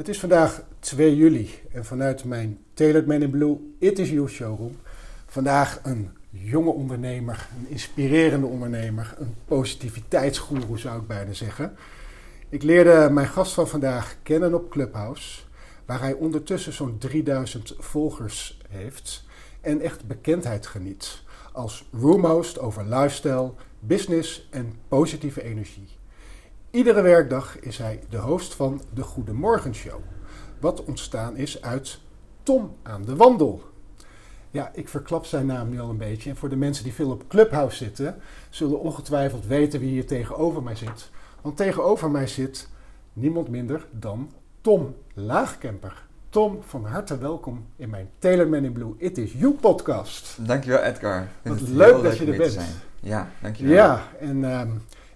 [0.00, 4.28] Het is vandaag 2 juli en vanuit mijn Tailored Man in Blue It Is You
[4.28, 4.76] showroom
[5.26, 11.76] vandaag een jonge ondernemer, een inspirerende ondernemer, een positiviteitsgoeroe zou ik bijna zeggen.
[12.48, 15.40] Ik leerde mijn gast van vandaag kennen op Clubhouse,
[15.86, 19.24] waar hij ondertussen zo'n 3000 volgers heeft
[19.60, 21.22] en echt bekendheid geniet
[21.52, 25.99] als roomhost over lifestyle, business en positieve energie.
[26.70, 30.00] Iedere werkdag is hij de host van de Goedemorgen Show,
[30.60, 32.00] wat ontstaan is uit
[32.42, 33.62] Tom aan de wandel.
[34.50, 36.30] Ja, ik verklap zijn naam nu al een beetje.
[36.30, 38.16] En voor de mensen die veel op Clubhouse zitten,
[38.50, 41.10] zullen ongetwijfeld weten wie hier tegenover mij zit.
[41.40, 42.68] Want tegenover mij zit
[43.12, 46.06] niemand minder dan Tom Laagkemper.
[46.28, 48.10] Tom, van harte welkom in mijn
[48.50, 50.36] Man in Blue It Is You podcast.
[50.46, 51.28] Dankjewel Edgar.
[51.42, 52.58] Wat leuk dat je er bent.
[53.00, 53.74] Ja, dankjewel.
[53.74, 54.70] Ja, en ehm,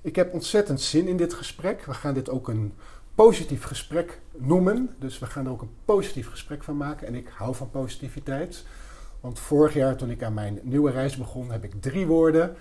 [0.05, 1.85] ik heb ontzettend zin in dit gesprek.
[1.85, 2.73] We gaan dit ook een
[3.15, 4.95] positief gesprek noemen.
[4.99, 7.07] Dus we gaan er ook een positief gesprek van maken.
[7.07, 8.65] En ik hou van positiviteit.
[9.21, 12.57] Want vorig jaar toen ik aan mijn nieuwe reis begon, heb ik drie woorden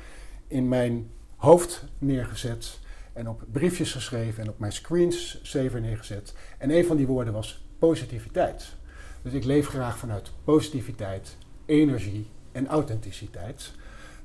[0.48, 2.80] in mijn hoofd neergezet.
[3.14, 6.34] En op briefjes geschreven en op mijn screensaver neergezet.
[6.58, 8.76] En een van die woorden was positiviteit.
[9.22, 13.72] Dus ik leef graag vanuit positiviteit, energie en authenticiteit.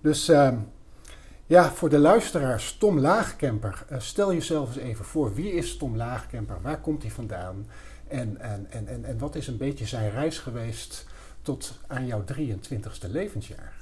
[0.00, 0.52] Dus uh,
[1.48, 5.34] ja, voor de luisteraars, Tom Laagkemper, uh, stel jezelf eens even voor.
[5.34, 6.58] Wie is Tom Laagkemper?
[6.62, 7.66] Waar komt hij vandaan?
[8.08, 11.06] En, en, en, en, en wat is een beetje zijn reis geweest
[11.42, 13.72] tot aan jouw 23ste levensjaar?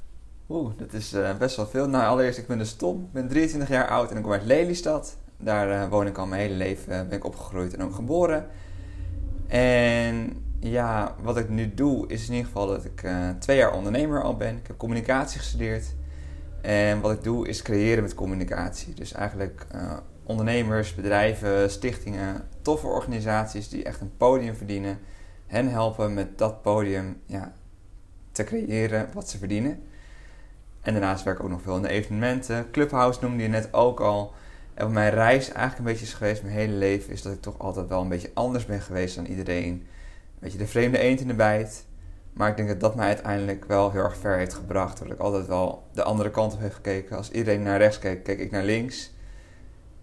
[0.49, 1.89] Oeh, dat is uh, best wel veel.
[1.89, 4.45] Nou, allereerst, ik ben dus Tom, ik ben 23 jaar oud en ik kom uit
[4.45, 5.17] Lelystad.
[5.37, 8.47] Daar uh, woon ik al mijn hele leven, ben ik opgegroeid en ook geboren.
[9.47, 13.07] En ja, wat ik nu doe is in ieder geval dat ik
[13.39, 14.57] twee jaar ondernemer al ben.
[14.57, 15.95] Ik heb communicatie gestudeerd.
[16.61, 18.95] En wat ik doe is creëren met communicatie.
[18.95, 19.67] Dus eigenlijk
[20.23, 24.99] ondernemers, bedrijven, stichtingen, toffe organisaties die echt een podium verdienen
[25.47, 27.55] hen helpen met dat podium ja,
[28.33, 29.83] te creëren wat ze verdienen.
[30.81, 32.71] En daarnaast werk ik ook nog veel in de evenementen.
[32.71, 34.35] Clubhouse noemde je net ook al.
[34.75, 37.41] En wat mijn reis eigenlijk een beetje is geweest, mijn hele leven, is dat ik
[37.41, 39.87] toch altijd wel een beetje anders ben geweest dan iedereen.
[40.39, 41.85] Weet je, de vreemde eend in de bijt.
[42.37, 44.99] Maar ik denk dat dat mij uiteindelijk wel heel erg ver heeft gebracht.
[44.99, 47.17] Dat ik altijd wel de andere kant op heb gekeken.
[47.17, 49.15] Als iedereen naar rechts keek, keek ik naar links.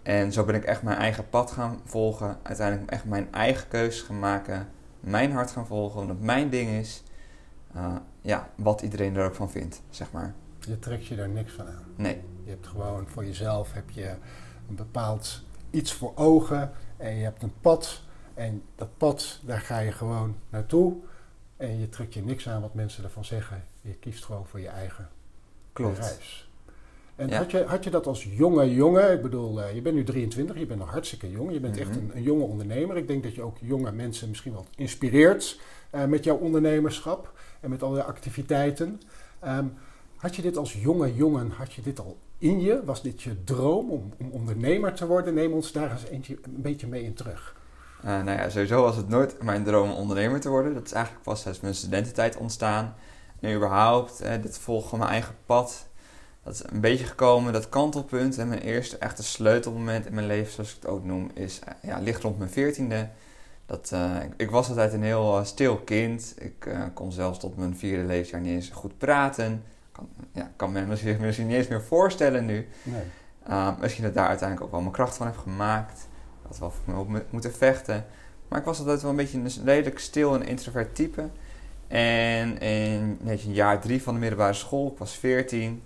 [0.02, 2.38] En zo ben ik echt mijn eigen pad gaan volgen.
[2.42, 4.68] Uiteindelijk echt mijn eigen keuzes gaan maken
[5.04, 7.02] mijn hart gaan volgen, omdat mijn ding is.
[7.76, 10.34] Uh, ja, wat iedereen er ook van vindt, zeg maar.
[10.58, 11.84] Je trekt je daar niks van aan.
[11.96, 12.22] Nee.
[12.44, 14.14] Je hebt gewoon voor jezelf heb je
[14.68, 18.02] een bepaald iets voor ogen en je hebt een pad.
[18.34, 20.96] En dat pad, daar ga je gewoon naartoe.
[21.68, 23.64] En je trekt je niks aan wat mensen ervan zeggen.
[23.80, 25.08] Je kiest gewoon voor je eigen
[25.72, 25.98] Klopt.
[25.98, 26.48] reis.
[27.16, 29.12] En had, je, had je dat als jonge jongen?
[29.12, 31.52] Ik bedoel, uh, je bent nu 23, je bent nog hartstikke jong.
[31.52, 31.98] Je bent echt Mhm.
[31.98, 32.96] een, een jonge ondernemer.
[32.96, 35.60] Ik denk dat je ook jonge mensen misschien wel inspireert
[35.94, 39.00] uh, met jouw ondernemerschap en met alle activiteiten.
[39.44, 39.74] Um,
[40.16, 42.84] had je dit als jonge jongen, had je dit al in je?
[42.84, 45.34] Was dit je droom om, om ondernemer te worden?
[45.34, 47.56] Neem ons daar eens eentje, een beetje mee in terug.
[48.04, 50.74] Uh, nou ja, sowieso was het nooit mijn droom om ondernemer te worden.
[50.74, 52.94] Dat is eigenlijk pas sinds mijn studententijd ontstaan.
[53.40, 55.86] En überhaupt, eh, dit volgen mijn eigen pad
[56.44, 58.38] dat is een beetje gekomen, dat kantelpunt.
[58.38, 61.90] En mijn eerste echte sleutelmoment in mijn leven, zoals ik het ook noem, is, eh,
[61.90, 63.08] ja, ligt rond mijn veertiende.
[63.66, 66.34] Dat, uh, ik, ik, was altijd een heel uh, stil kind.
[66.38, 69.62] Ik uh, kon zelfs tot mijn vierde levensjaar niet eens goed praten.
[69.92, 72.68] Kan, ja, kan me misschien, misschien niet eens meer voorstellen nu.
[72.82, 73.02] Nee.
[73.80, 76.08] misschien dat daar uiteindelijk ook wel mijn kracht van heb gemaakt.
[76.46, 78.06] Had wel voor me op moeten vechten.
[78.48, 81.28] Maar ik was altijd wel een beetje een redelijk stil en introvert type.
[81.88, 85.82] En in je, jaar drie van de middelbare school, ik was veertien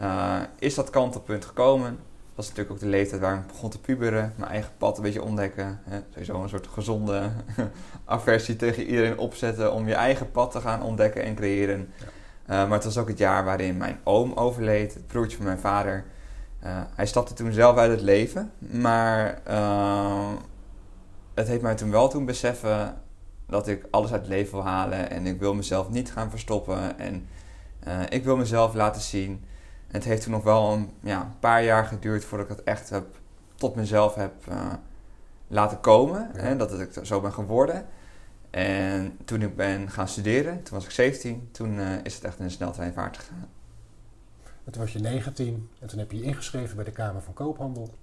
[0.00, 1.90] uh, is dat kantelpunt gekomen.
[1.90, 5.02] Dat was natuurlijk ook de leeftijd waar ik begon te puberen, mijn eigen pad een
[5.02, 5.80] beetje ontdekken.
[5.84, 6.00] Hè.
[6.10, 7.30] Sowieso een soort gezonde
[8.04, 11.92] aversie tegen iedereen opzetten om je eigen pad te gaan ontdekken en creëren.
[12.46, 16.04] maar het was ook het jaar waarin mijn oom overleed, het broertje van mijn vader.
[16.94, 19.40] Hij stapte toen zelf uit het leven, maar
[21.34, 22.96] het heeft mij toen wel toen beseffen
[23.46, 26.98] dat ik alles uit het leven wil halen en ik wil mezelf niet gaan verstoppen
[26.98, 27.28] en
[28.08, 29.44] ik wil mezelf laten zien.
[29.86, 32.64] En het heeft toen nog wel een, ja, een paar jaar geduurd voordat ik dat
[32.64, 33.06] echt heb,
[33.54, 34.32] tot mezelf heb
[35.48, 36.30] laten komen.
[36.36, 37.86] Hè, dat ik zo ben geworden.
[38.50, 42.38] En toen ik ben gaan studeren, toen was ik 17, toen uh, is het echt
[42.38, 43.48] in een sneltreinvaart gegaan.
[44.68, 47.34] En toen was je 19 en toen heb je je ingeschreven bij de Kamer van
[47.34, 47.94] Koophandel.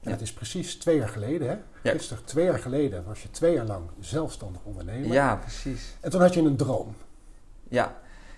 [0.00, 1.56] En dat is precies twee jaar geleden, hè?
[1.82, 1.92] Ja.
[1.92, 5.12] Gisteren, twee jaar geleden, was je twee jaar lang zelfstandig ondernemer.
[5.12, 5.96] Ja, precies.
[6.00, 6.94] En toen had je een droom.
[7.68, 7.96] Ja,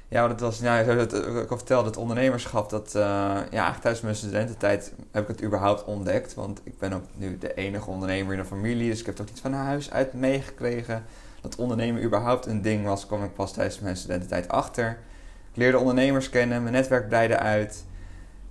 [0.09, 4.03] ja, dat was, nou, het, ik al vertelde, het ondernemerschap, dat, uh, ja, eigenlijk tijdens
[4.03, 6.35] mijn studententijd heb ik het überhaupt ontdekt.
[6.35, 9.27] Want ik ben ook nu de enige ondernemer in de familie, dus ik heb het
[9.27, 11.05] ook niet van huis uit meegekregen.
[11.41, 14.99] Dat ondernemen überhaupt een ding was, kwam ik pas tijdens mijn studententijd achter.
[15.53, 17.87] Ik leerde ondernemers kennen, mijn netwerk breidde uit.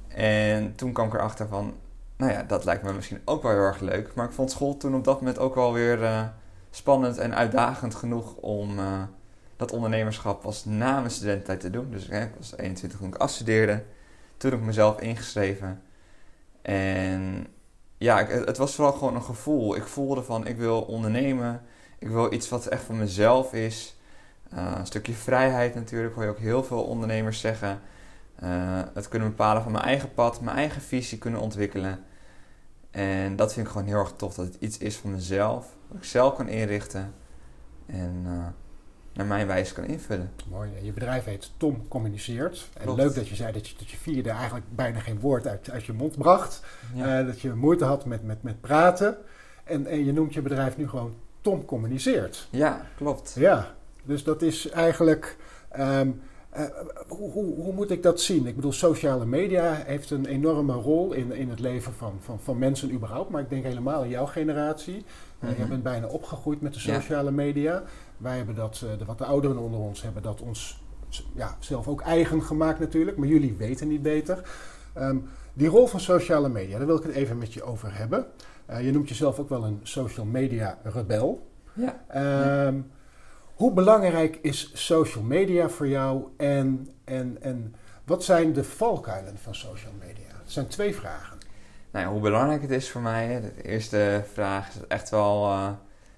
[0.08, 1.74] En toen kwam ik erachter van,
[2.18, 4.14] nou ja, dat lijkt me misschien ook wel heel erg leuk.
[4.14, 6.24] Maar ik vond school toen op dat moment ook wel weer uh,
[6.70, 8.80] spannend en uitdagend genoeg om...
[8.80, 9.02] Uh,
[9.62, 11.92] dat ondernemerschap was na mijn studententijd te doen.
[11.92, 13.84] Dus ik was 21 toen ik afstudeerde.
[14.38, 15.82] Toen heb ik mezelf ingeschreven.
[16.62, 17.48] En
[17.98, 19.76] ja, het was vooral gewoon een gevoel.
[19.76, 21.62] Ik voelde van, ik wil ondernemen.
[22.00, 23.96] Ik wil iets wat echt van mezelf is.
[24.54, 27.80] Uh, een stukje vrijheid natuurlijk, hoor je ook heel veel ondernemers zeggen.
[28.44, 32.04] Uh, het kunnen bepalen van mijn eigen pad, mijn eigen visie kunnen ontwikkelen.
[32.92, 35.68] En dat vind ik gewoon heel erg tof, dat het iets is van mezelf.
[35.88, 37.14] Dat ik zelf kan inrichten.
[37.86, 38.46] En uh,
[39.14, 40.32] naar mijn wijze kan invullen.
[40.50, 40.72] Mooi.
[40.82, 42.70] Je bedrijf heet Tom Communiceert.
[42.74, 45.70] En leuk dat je zei dat je, dat je vierde eigenlijk bijna geen woord uit,
[45.70, 46.64] uit je mond bracht.
[46.98, 49.18] Eh, dat je moeite had met, met, met praten.
[49.64, 52.48] En, en je noemt je bedrijf nu gewoon Tom Communiceert.
[52.50, 53.34] Ja, klopt.
[53.38, 55.38] Ja, dus dat is eigenlijk...
[55.70, 56.10] Ehm,
[56.52, 56.64] eh,
[57.08, 58.48] hoe, hoe, hoe, moet ik dat zien?
[58.48, 62.58] Ik bedoel, sociale media heeft een enorme rol in, in het leven van, van, van
[62.58, 63.30] mensen überhaupt.
[63.30, 65.06] Maar ik denk helemaal in jouw generatie.
[65.40, 67.84] Uh, Je bent bijna opgegroeid met de sociale media.
[68.18, 70.82] Wij hebben dat, eh, de wat de ouderen onder ons hebben dat ons
[71.34, 73.18] ja, zelf ook eigen gemaakt natuurlijk.
[73.18, 74.42] Maar jullie weten niet beter.
[74.94, 75.18] Ehm,
[75.54, 78.26] die rol van sociale media, daar wil ik het even met je over hebben.
[78.82, 81.48] je noemt jezelf ook wel een social media rebel.
[81.74, 82.04] Ja.
[82.08, 82.80] Ehm,
[83.62, 87.76] hoe belangrijk is social media voor jou en, en, en
[88.06, 90.28] wat zijn de valkuilen van social media?
[90.44, 91.38] Dat zijn twee vragen.
[91.92, 93.42] Nou ja, hoe belangrijk het is voor mij.
[93.42, 95.46] De eerste vraag is echt wel.
[95.46, 95.70] Uh,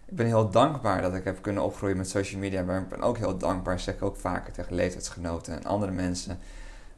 [0.05, 2.63] ik ben heel dankbaar dat ik heb kunnen opgroeien met social media.
[2.63, 6.39] Maar ik ben ook heel dankbaar, zeg ik ook vaker tegen leeftijdsgenoten en andere mensen.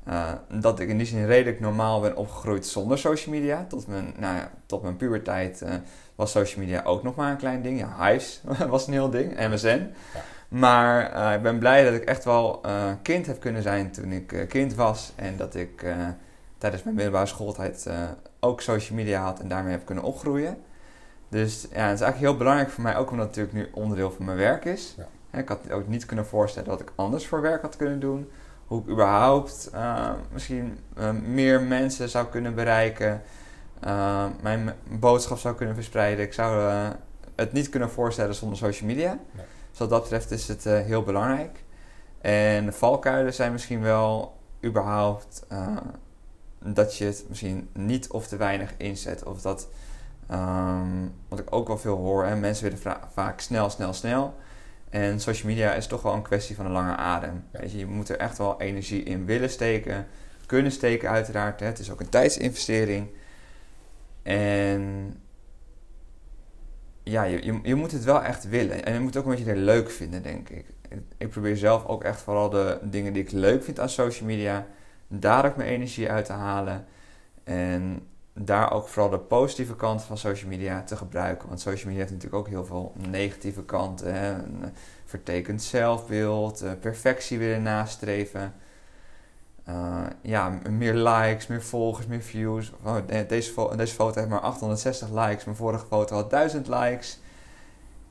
[0.08, 0.32] Uh,
[0.62, 3.66] dat ik in die zin redelijk normaal ben opgegroeid zonder social media.
[3.70, 5.74] Tot mijn, nou ja, tot mijn puberteit uh,
[6.16, 7.80] was social media ook nog maar een klein ding.
[7.80, 9.68] Ja, Hives was een heel ding, MSN.
[10.14, 10.34] Ja.
[10.48, 14.12] Maar uh, ik ben blij dat ik echt wel uh, kind heb kunnen zijn toen
[14.12, 15.14] ik uh, kind was.
[15.16, 15.86] En dat ik
[16.58, 17.90] tijdens mijn middelbare schooltijd
[18.40, 20.58] ook social media had en daarmee heb kunnen opgroeien.
[21.30, 24.12] Dus ja, het is eigenlijk heel belangrijk voor mij, ook omdat het natuurlijk nu onderdeel
[24.12, 24.96] van mijn werk is.
[24.98, 25.40] Ja.
[25.40, 28.32] Ik had ook niet kunnen voorstellen dat ik anders voor werk had kunnen doen.
[28.68, 29.72] Hoe ik überhaupt
[30.32, 30.80] misschien
[31.24, 33.22] meer mensen zou kunnen bereiken.
[34.42, 36.26] mijn boodschap zou kunnen verspreiden.
[36.26, 36.74] Ik zou
[37.36, 39.20] het niet kunnen voorstellen zonder social media.
[39.32, 39.46] Nee.
[39.76, 41.64] Dus wat dat betreft is het uh, heel belangrijk.
[42.22, 45.78] En de valkuilen zijn misschien wel überhaupt uh,
[46.64, 49.24] dat je het misschien niet of te weinig inzet.
[49.24, 49.68] Of dat,
[50.32, 54.36] um, wat ik ook wel veel hoor, hè, mensen willen vaak snel, snel, snel.
[54.90, 57.44] En social media is toch wel een kwestie van een lange adem.
[57.52, 60.08] Weet je, je moet er echt wel energie in willen steken,
[60.46, 61.60] kunnen steken uiteraard.
[61.60, 61.66] Hè.
[61.66, 63.08] Het is ook een tijdsinvestering.
[64.24, 65.14] En
[67.06, 68.86] ja, je, je, moet het wel echt willen.
[68.86, 70.66] En je moet het ook een beetje leuk vinden, denk ik.
[71.18, 74.68] Ik probeer zelf ook echt vooral de dingen die ik leuk vind aan social media,
[75.08, 76.86] daar ook mijn energie uit te halen.
[77.44, 81.48] En daar ook vooral de positieve kant van social media te gebruiken.
[81.48, 84.14] Want social media heeft natuurlijk ook heel veel negatieve kanten.
[84.14, 84.34] Hè?
[84.34, 84.74] Een
[85.06, 88.54] vertekend zelfbeeld, eh, perfectie willen nastreven.
[89.70, 92.72] Uh, ja, meer likes, meer volgers, meer views.
[92.84, 92.96] Oh,
[93.28, 95.46] deze, fo deze foto heeft maar 860 likes.
[95.46, 97.20] Mijn vorige foto had 1000 likes.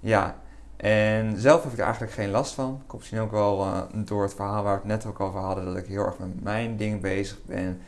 [0.01, 0.37] Ja,
[0.77, 2.83] en zelf heb ik er eigenlijk geen last van.
[2.87, 5.65] Komt misschien ook wel uh, door het verhaal waar we het net ook over hadden.
[5.65, 7.81] Dat ik heel erg met mijn ding bezig ben.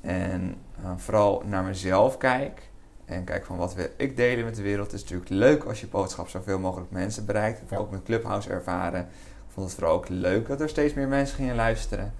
[0.00, 2.68] En uh, vooral naar mezelf kijk.
[3.04, 4.86] En kijk van wat wil ik delen met de wereld.
[4.86, 7.62] Het is natuurlijk leuk als je boodschap zoveel mogelijk mensen bereikt.
[7.62, 9.00] Ik heb ook met Clubhouse ervaren.
[9.00, 12.14] Ik vond het vooral ook leuk dat er steeds meer mensen gingen luisteren.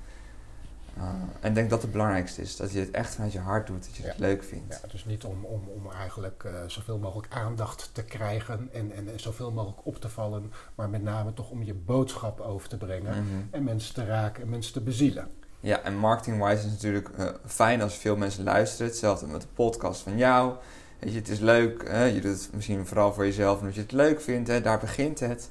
[0.99, 1.05] Uh,
[1.41, 2.57] en ik denk dat het belangrijkste is.
[2.57, 3.85] Dat je het echt vanuit je hart doet.
[3.85, 4.81] Dat je het leuk vindt.
[4.83, 9.09] Ja, dus niet om, om, om eigenlijk uh, zoveel mogelijk aandacht te krijgen en, en,
[9.09, 10.53] en, zoveel mogelijk op te vallen.
[10.75, 13.11] Maar met name toch om je boodschap over te brengen.
[13.11, 13.25] Mhm.
[13.51, 15.29] En mensen te raken en mensen te bezielen.
[15.61, 18.87] Ja, en marketing-wise is het natuurlijk uh, fijn als veel mensen luisteren.
[18.87, 20.55] Hetzelfde met de podcast van jou.
[20.99, 21.89] Weet je, het is leuk.
[21.89, 22.05] Hè?
[22.05, 24.49] Je doet het misschien vooral voor jezelf omdat je het leuk vindt.
[24.49, 24.61] Hè?
[24.61, 25.51] Daar begint het.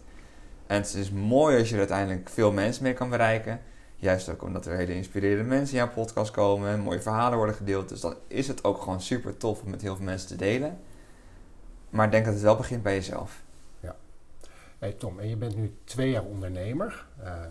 [0.68, 3.60] En het is mooi als je er uiteindelijk veel mensen mee kan bereiken.
[4.00, 6.70] Juist ook omdat er hele inspirerende mensen in jouw podcast komen.
[6.70, 7.89] En mooie verhalen worden gedeeld.
[7.89, 10.80] Dus dan is het ook gewoon super tof om met heel veel mensen te delen.
[11.89, 13.44] Maar denk dat het wel begint bij jezelf.
[13.80, 13.96] Ja.
[14.80, 17.06] Hey Tom, en je bent nu twee jaar ondernemer.
[17.24, 17.42] Uh,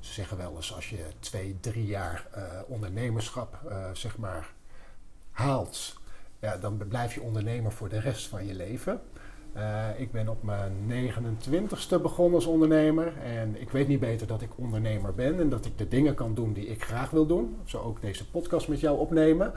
[0.00, 4.52] ze zeggen wel eens als je twee, drie jaar uh, ondernemerschap uh, zeg maar
[5.30, 6.00] haalt,
[6.38, 9.00] ja, dan blijf je ondernemer voor de rest van je leven.
[9.56, 13.12] Uh, ik ben op mijn 29ste begonnen als ondernemer.
[13.24, 16.34] En ik weet niet beter dat ik ondernemer ben en dat ik de dingen kan
[16.34, 17.56] doen die ik graag wil doen.
[17.64, 19.52] Zo ook deze podcast met jou opnemen.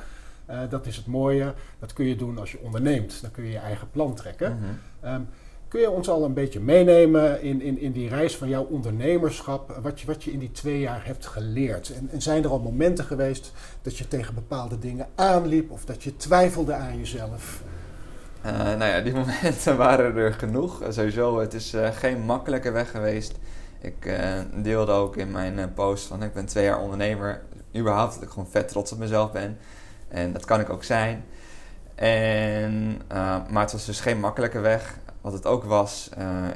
[0.50, 1.54] Uh, dat is het mooie.
[1.80, 3.22] Dat kun je doen als je onderneemt.
[3.22, 4.58] Dan kun je je eigen plan trekken.
[4.60, 5.14] Mhm.
[5.14, 5.28] Um,
[5.68, 9.80] kun je ons al een beetje meenemen in, in, in die reis van jouw ondernemerschap?
[9.82, 11.94] Wat je, wat je in die twee jaar hebt geleerd?
[11.94, 16.04] En, en zijn er al momenten geweest dat je tegen bepaalde dingen aanliep of dat
[16.04, 17.64] je twijfelde aan jezelf?
[18.46, 20.82] Uh, nou ja, die momenten waren er genoeg.
[20.90, 23.36] Sowieso, het is uh, geen makkelijke weg geweest.
[23.80, 27.42] Ik eh, deelde ook in mijn post van ik ben twee jaar ondernemer.
[27.76, 29.58] Überhaupt dat ik gewoon vet trots op mezelf ben.
[30.08, 31.26] En dat kan ik ook zijn.
[31.96, 33.02] En,
[33.50, 34.98] maar het was dus geen makkelijke weg.
[35.22, 36.10] Wat het ook was,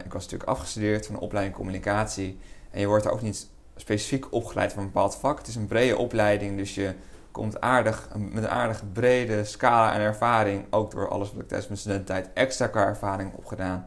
[0.06, 2.40] ik was natuurlijk afgestudeerd van een opleiding communicatie.
[2.72, 5.38] En je wordt er ook niet specifiek opgeleid voor een bepaald vak.
[5.38, 6.94] Het is een brede opleiding, dus je
[7.38, 11.68] komt aardig, met een aardige brede scala en ervaring, ook door alles wat ik tijdens
[11.68, 13.86] mijn studententijd extra qua ervaring opgedaan,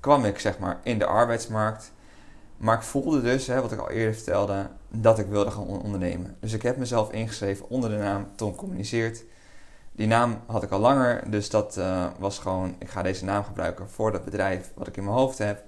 [0.00, 1.92] kwam ik zeg maar in de arbeidsmarkt.
[2.56, 6.36] Maar ik voelde dus, hè, wat ik al eerder vertelde, dat ik wilde gaan ondernemen.
[6.40, 9.24] Dus ik heb mezelf ingeschreven onder de naam Tom Communiceert.
[9.92, 13.44] Die naam had ik al langer, dus dat uh, was gewoon, ik ga deze naam
[13.44, 15.62] gebruiken voor dat bedrijf wat ik in mijn hoofd heb.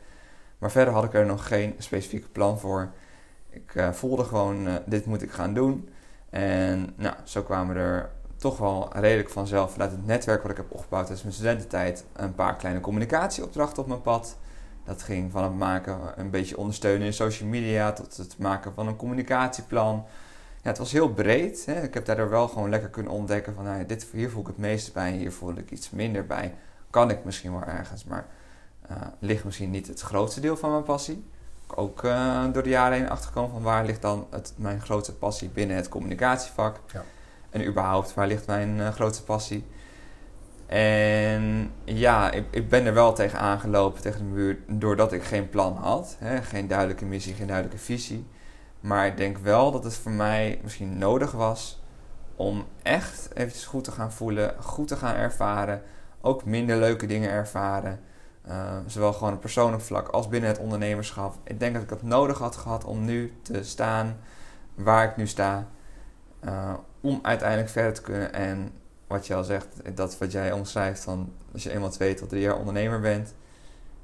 [0.59, 2.91] Maar verder had ik er nog geen specifieke plan voor.
[3.51, 5.90] Ik uh, voelde gewoon, uh, dit moet ik gaan doen.
[6.31, 10.73] En nou, zo kwamen er toch wel redelijk vanzelf vanuit het netwerk wat ik heb
[10.73, 14.37] opgebouwd tijdens mijn studententijd een paar kleine communicatieopdrachten op mijn pad.
[14.85, 18.87] Dat ging van het maken, een beetje ondersteunen in social media tot het maken van
[18.87, 20.05] een communicatieplan.
[20.63, 21.67] Ja, het was heel breed.
[21.67, 21.83] Hè.
[21.83, 24.59] Ik heb daardoor wel gewoon lekker kunnen ontdekken van nou, dit, hier voel ik het
[24.59, 26.55] meeste bij, hier voel ik iets minder bij.
[26.91, 28.27] Kan ik misschien wel ergens, maar
[28.91, 31.25] uh, ligt misschien niet het grootste deel van mijn passie
[31.77, 35.49] ook uh, door de jaren heen achtergekomen van waar ligt dan het, mijn grootste passie
[35.49, 36.81] binnen het communicatievak.
[36.93, 37.05] Ja.
[37.51, 39.65] En überhaupt, waar ligt mijn uh, grootste passie?
[40.67, 45.49] En ja, ik, ik, ben er wel tegen aangelopen, tegen de muur, doordat ik geen
[45.49, 46.17] plan had.
[46.19, 48.27] Hè, geen duidelijke missie, geen duidelijke visie.
[48.81, 51.83] Maar ik denk wel dat het voor mij misschien nodig was
[52.37, 55.83] om echt eventjes goed te gaan voelen, goed te gaan ervaren.
[56.21, 58.01] Ook minder leuke dingen ervaren.
[58.51, 61.35] Uh, zowel gewoon op persoonlijk vlak als binnen het ondernemerschap.
[61.45, 64.17] Ik denk dat ik dat nodig had gehad om nu te staan
[64.75, 65.67] waar ik nu sta.
[66.45, 68.33] Uh, om uiteindelijk verder te kunnen.
[68.33, 68.73] En
[69.07, 72.43] wat je al zegt, dat wat jij omschrijft van als je eenmaal twee tot drie
[72.43, 73.35] jaar ondernemer bent.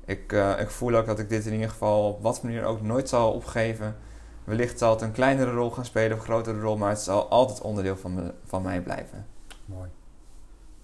[0.05, 2.83] Ik, uh, ik voel ook dat ik dit in ieder geval op wat manier ook
[2.83, 3.97] nooit zal opgeven.
[4.45, 7.29] Wellicht zal het een kleinere rol gaan spelen of een grotere rol, maar het zal
[7.29, 9.27] altijd onderdeel van, me, van mij blijven.
[9.65, 9.89] Mooi.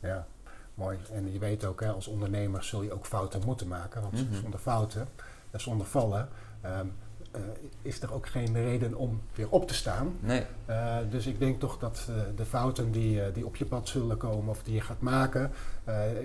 [0.01, 0.27] Ja.
[0.75, 0.99] Mooi.
[1.13, 4.03] En je weet ook, hè, als ondernemer zul je ook fouten moeten maken.
[4.03, 4.41] Want Mhm.
[4.41, 5.09] zonder fouten
[5.51, 6.29] en zonder vallen
[6.61, 6.87] ehm,
[7.37, 7.43] uh,
[7.83, 10.17] is er ook geen reden om weer op te staan.
[10.21, 10.45] Nee.
[10.69, 14.17] Uh, dus ik denk toch dat uh, de fouten die, die op je pad zullen
[14.17, 15.51] komen of die je gaat maken,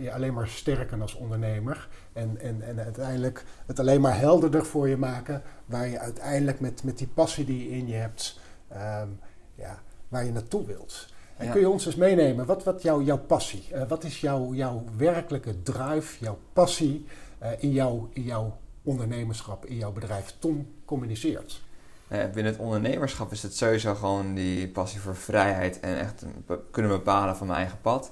[0.01, 1.87] je alleen maar sterken als ondernemer.
[2.13, 6.83] En, en, en uiteindelijk het alleen maar helderder voor je maken waar je uiteindelijk met,
[6.83, 8.39] met die passie die je in je hebt,
[8.73, 9.19] um,
[9.55, 11.13] ja, waar je naartoe wilt.
[11.37, 11.51] En Ja.
[11.51, 14.83] kun je ons eens meenemen, wat, wat jou, jouw passie, uh, wat is jouw, jouw
[14.97, 17.05] werkelijke drive, jouw passie
[17.43, 21.61] uh, in, jouw, in jouw ondernemerschap, in jouw bedrijf Tom communiceert?
[22.07, 26.25] Eh, binnen het ondernemerschap is het sowieso gewoon die passie voor vrijheid en echt
[26.71, 28.11] kunnen bepalen van mijn eigen pad.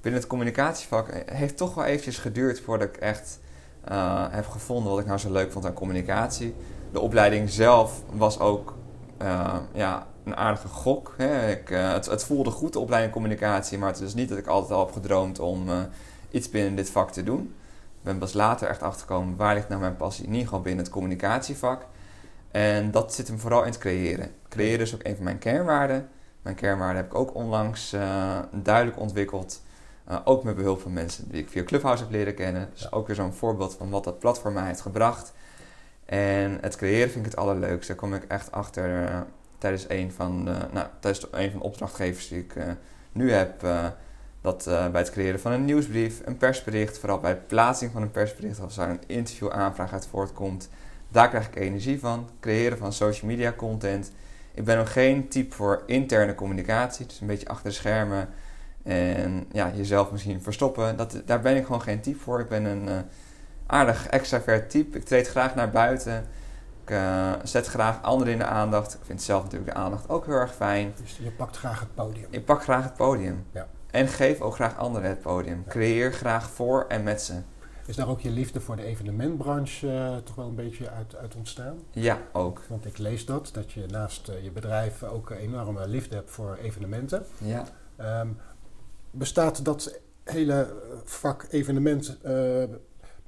[0.00, 3.40] Binnen het communicatievak eh, heeft het toch wel eventjes geduurd voordat ik echt
[3.90, 6.54] uh, heb gevonden wat ik nou zo leuk vond aan communicatie.
[6.92, 8.76] De opleiding zelf was ook
[9.22, 11.14] uh, ja, een aardige gok.
[11.16, 11.50] Hè.
[11.50, 14.46] Ik, uh, het, het, voelde goed, de opleiding communicatie, maar het is niet dat ik
[14.46, 15.78] altijd al heb gedroomd om uh,
[16.30, 17.54] iets binnen dit vak te doen.
[17.98, 20.84] Ik ben pas later echt achtergekomen waar ligt nou mijn passie, in ieder geval binnen
[20.84, 21.86] het communicatievak.
[22.50, 24.30] En dat zit hem vooral in het creëren.
[24.48, 26.08] Creëren is ook een van mijn kernwaarden.
[26.42, 29.62] Mijn kernwaarden heb ik ook onlangs uh, duidelijk ontwikkeld.
[30.24, 32.68] Ook met behulp van mensen die ik via Clubhouse heb leren kennen.
[32.72, 32.88] Dus ja.
[32.90, 35.32] ook weer zo'n voorbeeld van wat dat platform mij heeft gebracht.
[36.04, 37.86] En het creëren vind ik het allerleukste.
[37.86, 39.08] Daar kom ik echt achter
[39.60, 42.54] tijdens een van de, nou, tijdens een van de opdrachtgevers die ik
[43.12, 43.60] nu heb.
[44.40, 48.10] dat bij het creëren van een nieuwsbrief, een persbericht, vooral bij de plaatsing van een
[48.10, 50.68] persbericht, als daar een interviewaanvraag uit voortkomt,
[51.08, 52.28] daar krijg ik energie van.
[52.40, 54.12] Creëren van social media content.
[54.54, 58.28] Ik ben nog geen type voor interne communicatie, dus een beetje achter de schermen
[58.82, 60.96] en ja, jezelf misschien verstoppen.
[60.96, 62.40] Dat, daar ben ik gewoon geen type voor.
[62.40, 63.04] Ik ben een
[63.66, 64.98] aardig extravert type.
[64.98, 66.26] Ik treed graag naar buiten.
[66.90, 68.94] Ik uh, zet graag anderen in de aandacht.
[68.94, 70.92] Ik vind zelf natuurlijk de aandacht ook heel erg fijn.
[71.00, 72.26] Dus je pakt graag het podium.
[72.30, 73.46] Ik pak graag het podium.
[73.52, 73.68] Ja.
[73.90, 75.64] En geef ook graag anderen het podium.
[75.68, 77.34] Creëer graag voor en met ze.
[77.86, 81.34] Is daar ook je liefde voor de evenementbranche uh, toch wel een beetje uit, uit,
[81.34, 81.78] ontstaan?
[81.90, 82.62] Ja, ook.
[82.68, 86.58] Want ik lees dat, dat je naast uh, je bedrijf ook enorme liefde hebt voor
[86.62, 87.24] evenementen.
[87.38, 87.64] Ja.
[88.20, 88.36] Um,
[89.10, 92.16] bestaat dat hele vak evenement,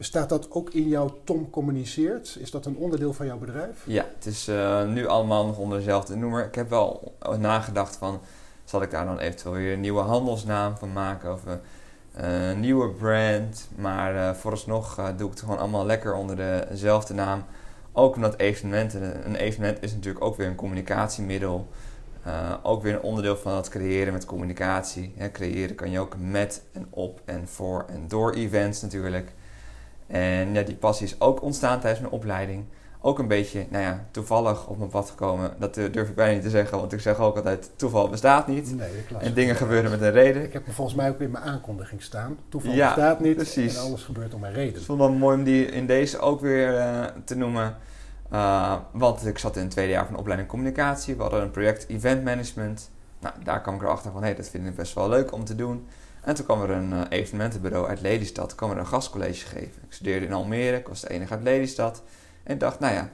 [0.03, 2.37] bestaat dat ook in jouw Tom Communiceert?
[2.41, 3.83] Is dat een onderdeel van jouw bedrijf?
[3.85, 4.51] Ja, het is
[4.87, 6.47] nu allemaal nog onder dezelfde noemer.
[6.47, 8.21] Ik heb wel nagedacht van,
[8.65, 11.33] zal ik daar dan eventueel weer een nieuwe handelsnaam van maken?
[11.33, 11.41] Of
[12.15, 13.69] eh, een nieuwe brand.
[13.75, 16.37] Maar uh, vooralsnog uh, doe ik het gewoon allemaal lekker onder
[16.69, 17.45] dezelfde naam.
[17.93, 21.69] Ook omdat evenementen, een evenement is natuurlijk ook weer een communicatiemiddel.
[22.63, 25.15] ook weer een onderdeel van het creëren met communicatie.
[25.33, 29.33] creëren kan je ook met en op en voor en door events natuurlijk.
[30.07, 32.65] En ja, die passie is ook ontstaan tijdens mijn opleiding
[33.03, 35.55] ook een beetje, nou ja, toevallig op mijn pad gekomen.
[35.59, 38.77] Dat durf ik bijna niet te zeggen, want ik zeg ook altijd: toeval bestaat niet.
[38.77, 40.43] Nee, en dingen gebeuren met een reden.
[40.43, 43.37] Ik heb er volgens mij ook in mijn aankondiging staan: toeval bestaat niet.
[43.37, 43.77] Precies.
[43.77, 44.75] En alles gebeurt om een reden.
[44.75, 47.77] Het vond wel mooi om die in deze ook weer uh, te noemen.
[48.33, 51.17] Uh, want ik zat in het tweede jaar van de opleiding communicatie.
[51.17, 52.91] We hadden een project event management.
[53.21, 55.45] Nou, daar kwam ik erachter van: hé, hey, dat vind ik best wel leuk om
[55.45, 55.87] te doen.
[56.23, 58.55] En toen kwam er een uh, evenementenbureau uit Lelystad.
[58.55, 59.83] Kwam er een gastcollege geven.
[59.83, 62.03] Ik studeerde in Almere, ik was de enige uit Lelystad.
[62.43, 63.11] En dacht, nou ja,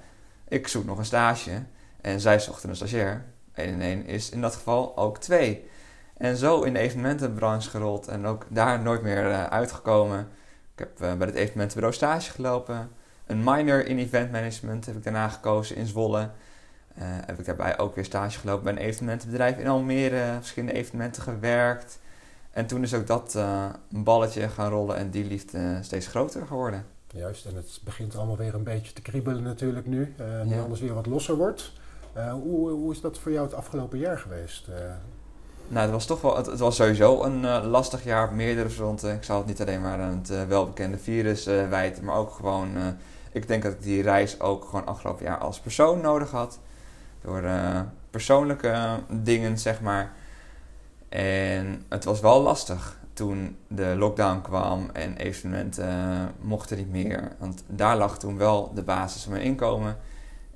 [0.49, 1.63] ik zoek nog een stage.
[2.01, 3.25] En zij zochten een stagiair.
[3.55, 5.69] 1 en 1 is in dat geval ook 2.
[6.17, 10.29] En zo in de evenementenbranche gerold en ook daar nooit meer uh, uitgekomen.
[10.75, 12.91] Ik heb uh, bij het evenementenbureau stage gelopen.
[13.27, 16.31] Een minor in event management heb ik daarna gekozen in Zwolle.
[16.99, 20.37] Heb ik daarbij ook weer stage gelopen bij een evenementenbedrijf in Almere.
[20.39, 21.99] Verschillende evenementen gewerkt.
[22.59, 26.85] En toen is ook dat een balletje gaan rollen en die liefde steeds groter geworden.
[27.07, 30.15] Juist, en het begint allemaal weer een beetje te kriebelen natuurlijk nu.
[30.21, 31.73] Uh, nu alles weer wat losser wordt.
[32.17, 34.69] Uh, hoe, hoe is dat voor jou het afgelopen jaar geweest?
[35.69, 39.15] Nou, het was toch wel, het, het was sowieso een lastig jaar op meerdere fronten.
[39.15, 42.69] Ik zal het niet alleen maar aan het welbekende virus wijten, maar ook gewoon,
[43.33, 46.59] ik denk dat ik die reis ook gewoon afgelopen jaar als persoon nodig had.
[47.23, 47.45] Door
[48.11, 50.13] persoonlijke dingen, zeg maar.
[51.09, 55.89] En het was wel lastig toen de lockdown kwam en evenementen
[56.41, 57.33] mochten niet meer.
[57.39, 59.97] Want daar lag toen wel de basis van mijn inkomen.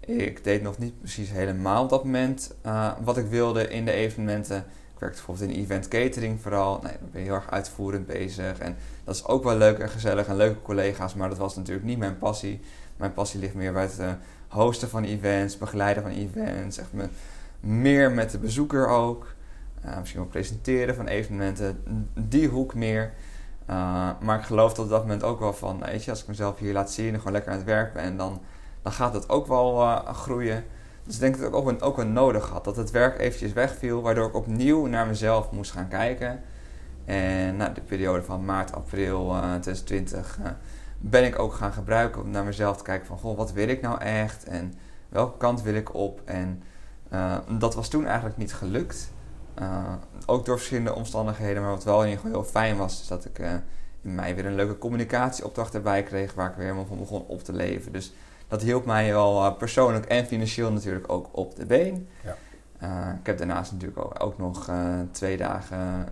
[0.01, 3.93] Ik deed nog niet precies helemaal op dat moment uh, wat ik wilde in de
[3.93, 4.57] evenementen.
[4.95, 6.81] Ik werkte bijvoorbeeld in event catering vooral.
[6.83, 8.59] Nee, ben heel erg uitvoerend bezig.
[8.59, 11.15] En dat is ook wel leuk en gezellig en leuke collega's.
[11.15, 12.61] Maar dat was natuurlijk niet mijn passie.
[12.97, 14.13] Mijn passie ligt meer bij het uh,
[14.49, 16.79] hosten van events, begeleiden van events.
[16.79, 17.09] Echt me,
[17.61, 19.35] meer met de bezoeker ook.
[19.87, 21.83] Uh, misschien wel presenteren van evenementen,
[22.15, 23.13] die hoek meer.
[23.71, 26.59] Uh, maar ik geloof tot dat moment ook wel van, weet je, als ik mezelf
[26.59, 28.41] hier laat zien en gewoon lekker aan het werk ben, dan,
[28.83, 30.65] dan gaat het ook wel uh, groeien.
[31.05, 34.03] Dus ik denk dat ik ook een, ook nodig had, dat het werk eventjes wegviel,
[34.03, 36.41] waardoor ik opnieuw naar mezelf moest gaan kijken.
[37.05, 39.27] En nou, de periode van maart, april
[39.61, 40.39] 2020
[40.99, 43.81] ben ik ook gaan gebruiken om naar mezelf te kijken van, goh, wat wil ik
[43.81, 44.75] nou echt en
[45.09, 46.21] welke kant wil ik op?
[46.25, 46.63] En
[47.59, 49.13] dat was toen eigenlijk niet gelukt.
[49.61, 49.93] Uh,
[50.27, 53.25] ook door verschillende omstandigheden, maar wat wel in ieder geval heel fijn was, is dat
[53.25, 53.53] ik uh,
[54.03, 57.45] in mei weer een leuke communicatieopdracht erbij kreeg, waar ik weer helemaal van begon op
[57.45, 57.93] te leven.
[57.93, 58.13] Dus
[58.49, 62.09] dat hielp mij wel uh, persoonlijk en financieel natuurlijk ook op de been.
[62.25, 62.37] Ja.
[63.21, 64.71] ik heb daarnaast natuurlijk ook, ook nog
[65.11, 66.09] twee dagen,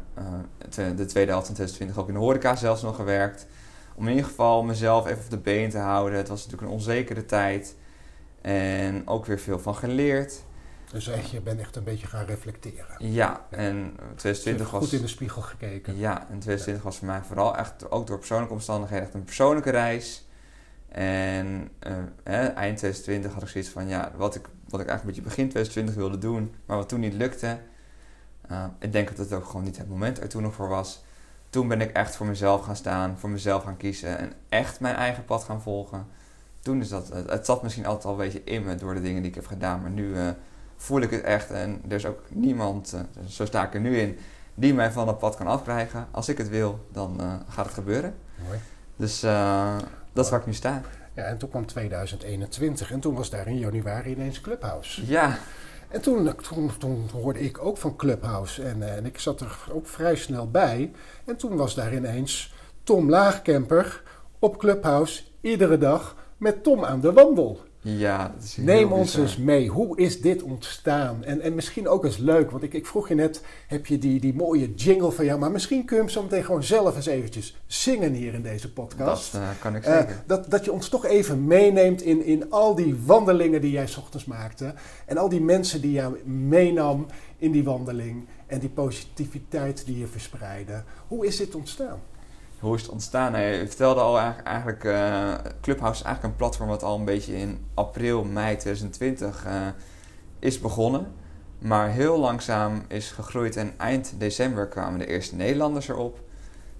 [0.96, 3.46] de tweede helft van 2020 ook in de horeca zelfs nog gewerkt.
[3.94, 6.18] Om in ieder geval mezelf even op de been te houden.
[6.18, 7.74] Het was natuurlijk een onzekere tijd.
[8.40, 10.42] En ook weer veel van geleerd.
[10.92, 13.12] Dus echt, je bent echt een beetje gaan reflecteren.
[13.12, 14.83] Ja, en 2020 was...
[14.83, 15.98] Goed in de spiegel gekeken.
[15.98, 19.70] Ja, en 2020 was voor mij vooral echt, ook door persoonlijke omstandigheden, echt een persoonlijke
[19.70, 20.24] reis.
[20.88, 25.07] En uh, eind 2020 had ik zoiets van, ja, wat ik, wat ik eigenlijk een
[25.07, 27.59] beetje begin 2020 wilde doen, maar wat toen niet lukte.
[28.50, 31.05] Uh, ik denk dat het ook gewoon niet het moment er toen nog voor was.
[31.50, 34.94] Toen ben ik echt voor mezelf gaan staan, voor mezelf gaan kiezen en echt mijn
[34.94, 36.07] eigen pad gaan volgen.
[36.61, 39.00] Toen is dat, het, het zat misschien altijd al een beetje in me door de
[39.00, 40.05] dingen die ik heb gedaan, maar nu...
[40.05, 40.29] Uh,
[40.81, 41.51] voel ik het echt.
[41.51, 44.19] En er is ook niemand, uh, zo sta ik er nu in,
[44.55, 46.07] die mij van het pad kan afkrijgen.
[46.11, 48.14] Als ik het wil, dan uh, gaat het gebeuren.
[48.47, 48.59] Mooi.
[48.97, 49.77] Dus uh,
[50.12, 50.83] dat is waar ik nu sta.
[51.14, 55.07] Ja, en toen kwam 2021 en toen was daar in januari ineens Clubhouse.
[55.07, 55.38] Ja.
[55.88, 59.87] En toen, toen, toen hoorde ik ook van Clubhouse en, en ik zat er ook
[59.87, 60.93] vrij snel bij.
[61.25, 64.03] En toen was daar ineens Tom Laagkemper
[64.38, 67.61] op Clubhouse iedere dag met Tom aan de wandel.
[67.83, 69.21] Ja, dat is heel Neem ons bizar.
[69.23, 69.69] eens mee.
[69.69, 71.25] Hoe is dit ontstaan?
[71.25, 74.21] En, en misschien ook eens leuk, want ik, ik vroeg je net, heb je die,
[74.21, 75.38] die mooie jingle van jou?
[75.38, 78.73] Maar misschien kun je hem zo meteen gewoon zelf eens eventjes zingen hier in deze
[78.73, 79.33] podcast.
[79.33, 80.23] Dat eh, kan ik Eh, zeker.
[80.27, 83.97] dat, dat je ons toch even meeneemt in, in al die wandelingen die jij 's
[83.97, 84.75] ochtends maakte.
[85.07, 87.07] En al die mensen die jij meenam
[87.38, 88.27] in die wandeling.
[88.47, 90.83] En die positiviteit die je verspreidde.
[91.09, 91.99] Hoe is dit ontstaan?
[92.61, 93.33] Hoe is het ontstaan?
[93.33, 97.37] Nou, je vertelde al eigenlijk, eh, Clubhouse is eigenlijk een platform wat al een beetje
[97.37, 99.53] in april, mei 2020 eh,
[100.38, 101.07] is begonnen.
[101.59, 106.20] Maar heel langzaam is gegroeid en eind december kwamen de eerste Nederlanders erop.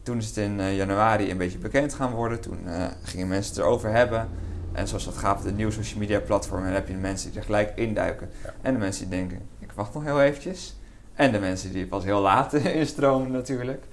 [0.03, 2.41] Toen is het in eh, januari een beetje bekend gaan worden.
[2.41, 2.59] Toen
[3.03, 4.29] gingen mensen het erover hebben.
[4.73, 7.31] En zoals dat gaat op de nieuwe social media platformen, dan heb je de mensen
[7.31, 8.31] die er gelijk induiken.
[8.45, 8.55] Ja.
[8.63, 10.77] En de mensen die denken, ik wacht nog heel eventjes.
[11.15, 13.85] En de mensen die pas heel laat instromen natuurlijk.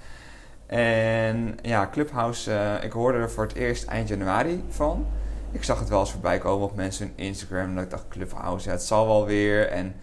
[0.68, 5.06] En ja, Clubhouse, eh, ik hoorde er voor het eerst eind januari van.
[5.50, 7.74] Ik zag het wel eens voorbij komen op mensen hun Instagram.
[7.74, 9.68] Dat ik dacht, Clubhouse, ja, het zal wel weer.
[9.68, 9.94] En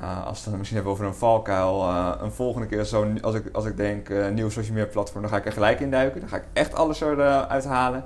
[0.00, 1.82] eh, als we het misschien hebben over een valkuil.
[1.82, 5.30] eh, een volgende keer, zo, als, ik, als ik denk, nieuw social media platform, dan
[5.30, 6.20] ga ik er gelijk in duiken.
[6.20, 8.04] Dan ga ik echt alles eruit halen.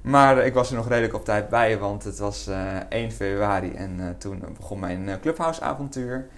[0.00, 3.72] Maar ik was er nog redelijk op tijd bij, want het was eh 1 februari
[3.74, 6.28] en toen begon mijn Clubhouse-avontuur.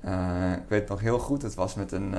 [0.00, 2.14] Eh, ik weet het nog heel goed, het was met een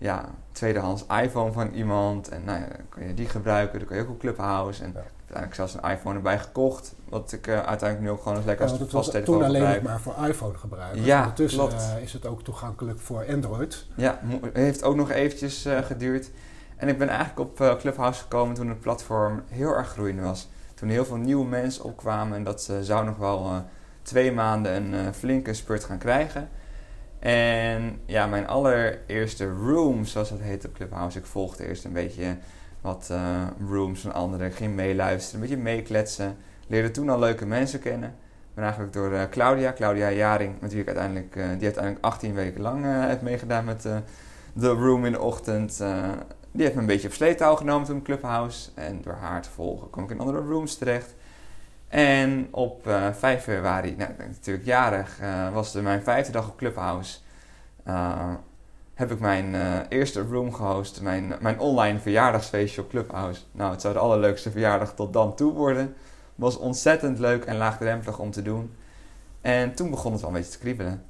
[0.00, 2.28] ja, tweedehands iPhone van iemand.
[2.28, 4.82] En nou ja, dan kon je die gebruiken, dan kon je ook op Clubhouse.
[4.82, 5.00] En Ja.
[5.18, 8.64] uiteindelijk zelfs een iPhone erbij gekocht, wat ik eh, uiteindelijk nu ook gewoon eens lekker
[8.66, 9.82] Ja, als het was vaste toen telefoon alleen gebruik.
[9.82, 11.02] maar voor iPhone gebruiken.
[11.02, 13.86] Ja, Ondertussen eh, is het ook toegankelijk voor Android.
[13.94, 14.18] Ja,
[14.52, 16.30] heeft ook nog eventjes eh, geduurd.
[16.76, 20.48] En ik ben eigenlijk op Clubhouse gekomen toen het platform heel erg groeiende was.
[20.74, 23.64] Toen heel veel nieuwe mensen opkwamen en dat ze zou nog wel
[24.02, 26.48] twee maanden een flinke spurt gaan krijgen.
[27.20, 31.18] En ja, mijn allereerste room, zoals dat heet op Clubhouse.
[31.18, 32.36] Ik volgde eerst een beetje
[32.80, 34.52] wat eh, rooms van anderen.
[34.52, 36.36] Ging meeluisteren, een beetje meekletsen.
[36.66, 38.14] Leerde toen al leuke mensen kennen.
[38.54, 42.60] Ben eigenlijk door eh, Claudia, Claudia Jaring, met ik uiteindelijk, eh, die uiteindelijk 18 weken
[42.60, 43.82] lang heeft meegedaan met
[44.52, 45.78] de room in de ochtend.
[46.52, 48.70] die heeft me een beetje op sleetouw genomen toen Clubhouse.
[48.74, 51.14] En door haar te volgen kwam ik in andere rooms terecht.
[51.90, 56.56] En op eh 5 februari, nou ik natuurlijk jarig, eh, was mijn vijfde dag op
[56.56, 57.18] Clubhouse.
[57.82, 58.34] Eh,
[58.94, 63.40] heb ik mijn eh, eerste room gehost, mijn, mijn online verjaardagsfeestje op Clubhouse.
[63.52, 65.94] Nou, het zou de allerleukste verjaardag tot dan toe worden.
[66.34, 68.74] Was ontzettend leuk en laagdrempelig om te doen.
[69.40, 71.04] En toen begon het wel een beetje te kriebelen.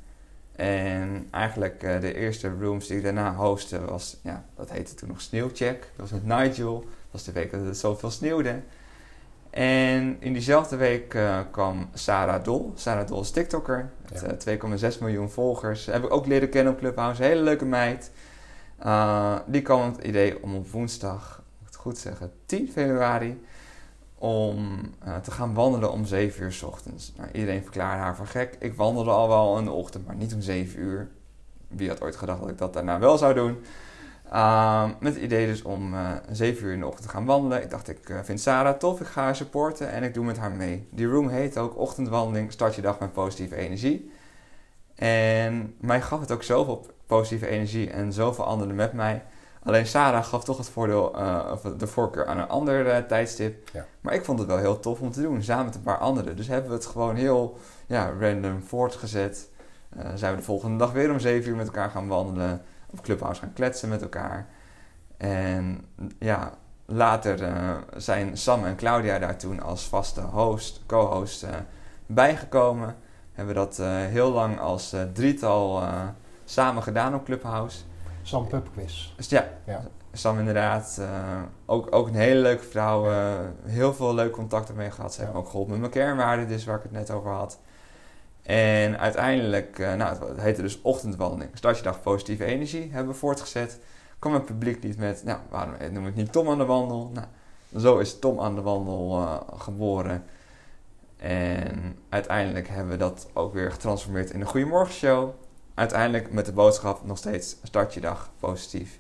[0.56, 5.08] En eigenlijk eh, de eerste rooms die ik daarna hostte was, ja, dat heette toen
[5.08, 5.80] nog Sneeuwcheck.
[5.96, 6.80] Dat was met Nigel.
[6.80, 8.60] Dat was de week dat het zoveel sneeuwde.
[9.50, 12.72] En in diezelfde week eh, kwam Sarah Dol.
[12.74, 13.90] Sarah Dol is TikToker.
[14.10, 14.26] Met Ja.
[14.26, 14.36] eh,
[14.92, 15.86] 2,6 miljoen volgers.
[15.86, 17.22] Heb ik ook leren kennen op Clubhouse.
[17.22, 18.10] Hele leuke meid.
[18.86, 23.44] Uh, die kwam het idee om op woensdag, moet ik het goed zeggen, 10 februari,
[24.18, 24.80] om
[25.22, 27.12] te gaan wandelen om 7 uur s ochtends.
[27.16, 28.56] Nou, iedereen verklaarde haar voor gek.
[28.58, 31.08] Ik wandelde al wel in de ochtend, maar niet om 7 uur.
[31.68, 33.58] Wie had ooit gedacht dat ik dat daarna wel zou doen?
[34.32, 37.62] Uh, met het idee dus om uh, 7 uur in de ochtend te gaan wandelen.
[37.62, 40.38] Ik dacht, ik uh, vind Sarah tof, ik ga haar supporten en ik doe met
[40.38, 40.88] haar mee.
[40.90, 44.10] Die room heet ook Ochtendwandeling, start je dag met positieve energie.
[44.94, 49.22] En mij gaf het ook zoveel positieve energie en zoveel anderen met mij.
[49.62, 53.68] Alleen Sarah gaf toch het voordeel, uh, of de voorkeur aan een ander tijdstip.
[53.72, 53.86] Ja.
[54.00, 56.36] Maar ik vond het wel heel tof om te doen, samen met een paar anderen.
[56.36, 59.48] Dus hebben we het gewoon heel ja, random voortgezet.
[60.14, 62.62] Zijn we de volgende dag weer om 7 uur met elkaar gaan wandelen.
[62.90, 64.46] Op Clubhouse gaan kletsen met elkaar.
[65.16, 65.84] En
[66.18, 66.52] ja,
[66.86, 71.50] later uh, zijn Sam en Claudia daar toen als vaste host, co-host uh,
[72.06, 72.96] bijgekomen.
[73.32, 75.82] Hebben we dat uh, heel lang als drietal
[76.44, 77.78] samen gedaan op Clubhouse.
[78.22, 79.12] Sam Pubquiz.
[79.16, 79.80] Dus ja, ja.
[80.12, 81.00] Sam inderdaad.
[81.66, 83.10] Ook, ook een hele leuke vrouw.
[83.64, 85.14] Heel veel leuk contacten mee gehad.
[85.14, 85.30] Ze ja.
[85.30, 87.58] me ook geholpen met mijn kernwaarden, dus waar ik het net over had.
[88.50, 91.50] En uiteindelijk, uh, nou, het heette dus ochtendwandeling.
[91.54, 93.78] Start je dag positieve energie, hebben we voortgezet.
[94.18, 97.10] Kwam het publiek niet met, nou, waarom noem ik niet Tom aan de wandel?
[97.14, 97.26] Nou,
[97.78, 100.24] zo is Tom aan de wandel uh, geboren.
[101.16, 105.30] En uiteindelijk hebben we dat ook weer getransformeerd in een Goedemorgenshow.
[105.74, 108.98] Uiteindelijk met de boodschap nog steeds start je dag positief.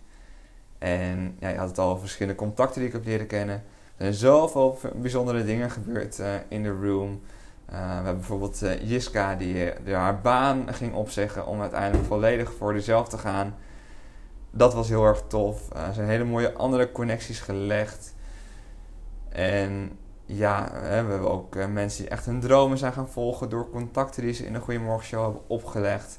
[0.78, 3.54] En ja, je had het al verschillende contacten die ik heb leren kennen.
[3.96, 7.20] Er zijn zoveel bijzondere dingen gebeurd in de room.
[7.72, 12.52] Uh, we hebben bijvoorbeeld uh, Jiska die uh, haar baan ging opzeggen om uiteindelijk volledig
[12.52, 13.54] voor zichzelf te gaan.
[14.50, 15.70] Dat was heel erg tof.
[15.74, 18.14] er zijn hele mooie andere connecties gelegd.
[19.28, 23.70] En ja, we hebben ook eh, mensen die echt hun dromen zijn gaan volgen door
[23.70, 26.18] contacten die ze in de Goedemorgen Show hebben opgelegd.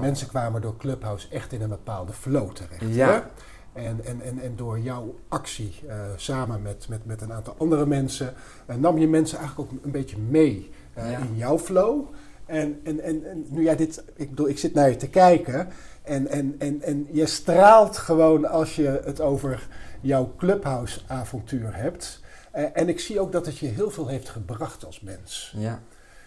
[0.00, 2.94] Mensen kwamen door Clubhouse echt in een bepaalde flow terecht.
[2.94, 3.30] Ja.
[3.74, 7.86] En, en, en, en door jouw actie uh, samen met, met, met een aantal andere
[7.86, 8.34] mensen
[8.70, 11.18] uh, nam je mensen eigenlijk ook een beetje mee uh, ja.
[11.18, 12.04] in jouw flow.
[12.46, 15.68] En, en, en, en, nu jij dit, ik bedoel, ik zit naar je te kijken
[16.02, 19.68] en, en, en, en je straalt gewoon als je het over
[20.00, 22.20] jouw Clubhouse-avontuur hebt.
[22.52, 25.54] en ik zie ook dat het je heel veel heeft gebracht als mens.
[25.56, 25.82] Ja.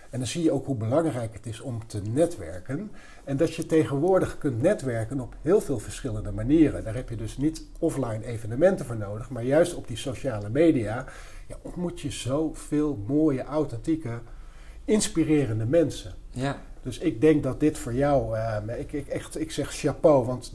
[0.09, 2.91] En dan zie je ook hoe belangrijk het is om te netwerken.
[3.27, 6.83] En dat je tegenwoordig kunt netwerken op heel veel verschillende manieren.
[6.83, 11.05] Daar heb je dus niet offline evenementen voor nodig, maar juist op die sociale media
[11.47, 14.19] ja, ontmoet je zoveel mooie, authentieke,
[14.85, 16.13] inspirerende mensen.
[16.29, 16.57] Ja.
[16.81, 20.53] Dus ik denk dat dit voor jou, uh, ik, ik, echt, ik zeg chapeau, want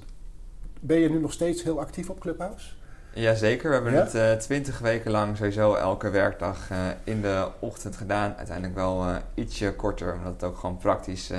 [0.80, 2.70] ben je nu nog steeds heel actief op Clubhouse?
[3.14, 4.04] Jazeker, we hebben ja?
[4.04, 8.34] het uh, twintig weken lang sowieso elke werkdag uh, in de ochtend gedaan.
[8.36, 9.04] Uiteindelijk wel
[9.34, 11.30] ietsje korter, omdat het ook gewoon praktisch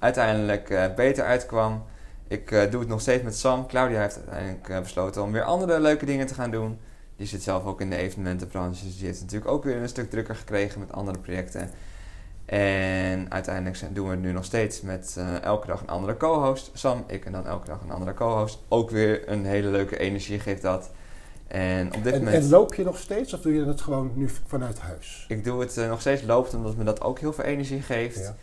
[0.00, 1.84] uiteindelijk beter uitkwam.
[2.28, 3.66] Ik doe het nog steeds met Sam.
[3.66, 6.78] Claudia heeft uiteindelijk besloten om weer andere leuke dingen te gaan doen.
[7.16, 10.10] Die zit zelf ook in de evenementenbranche, dus die heeft natuurlijk ook weer een stuk
[10.10, 11.70] drukker gekregen met andere projecten.
[12.44, 16.70] En uiteindelijk zijn, doen we het nu nog steeds met elke dag een andere co-host.
[16.74, 18.58] Sam, ik en dan elke dag een andere co-host.
[18.68, 20.90] Ook weer een hele leuke energie geeft dat.
[21.46, 24.10] En, op dit en, moment, en loop je nog steeds of doe je het gewoon
[24.14, 25.24] nu vanuit huis?
[25.28, 28.18] ik doe het uh, nog steeds lopend, omdat me dat ook heel veel energie geeft.
[28.18, 28.36] Ja.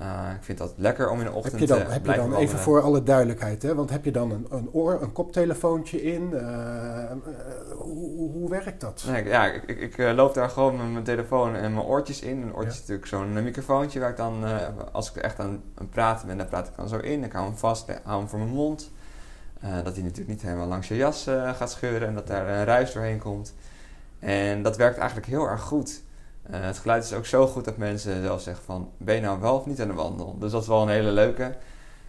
[0.00, 2.12] Uh, ik vind dat lekker om in de ochtend Heb je dan, te heb je
[2.12, 3.74] dan even voor alle duidelijkheid, hè?
[3.74, 6.30] want heb je dan een, een, oor, een koptelefoontje in?
[6.32, 6.40] Uh,
[7.76, 9.04] hoe, hoe, werkt dat?
[9.06, 12.42] Nee, ja, ik, ik, ik loop daar gewoon met mijn telefoon en mijn oortjes in.
[12.42, 12.68] Een oortje Ja.
[12.68, 14.56] is natuurlijk zo'n microfoontje waar ik dan, uh,
[14.92, 17.24] als ik echt aan het praten ben, dan praat ik dan zo in.
[17.24, 18.90] Ik hou hem vast, ik hou hem voor mijn mond.
[19.60, 21.22] Dat hij natuurlijk niet helemaal langs je jas
[21.56, 23.54] gaat scheuren en dat daar een ruis doorheen komt.
[24.18, 26.02] En dat werkt eigenlijk heel erg goed.
[26.50, 28.90] Uh, het geluid is ook zo goed dat mensen zelf zeggen van...
[28.96, 30.38] ben je nou wel of niet aan de wandel?
[30.38, 31.56] Dus dat is wel een hele leuke.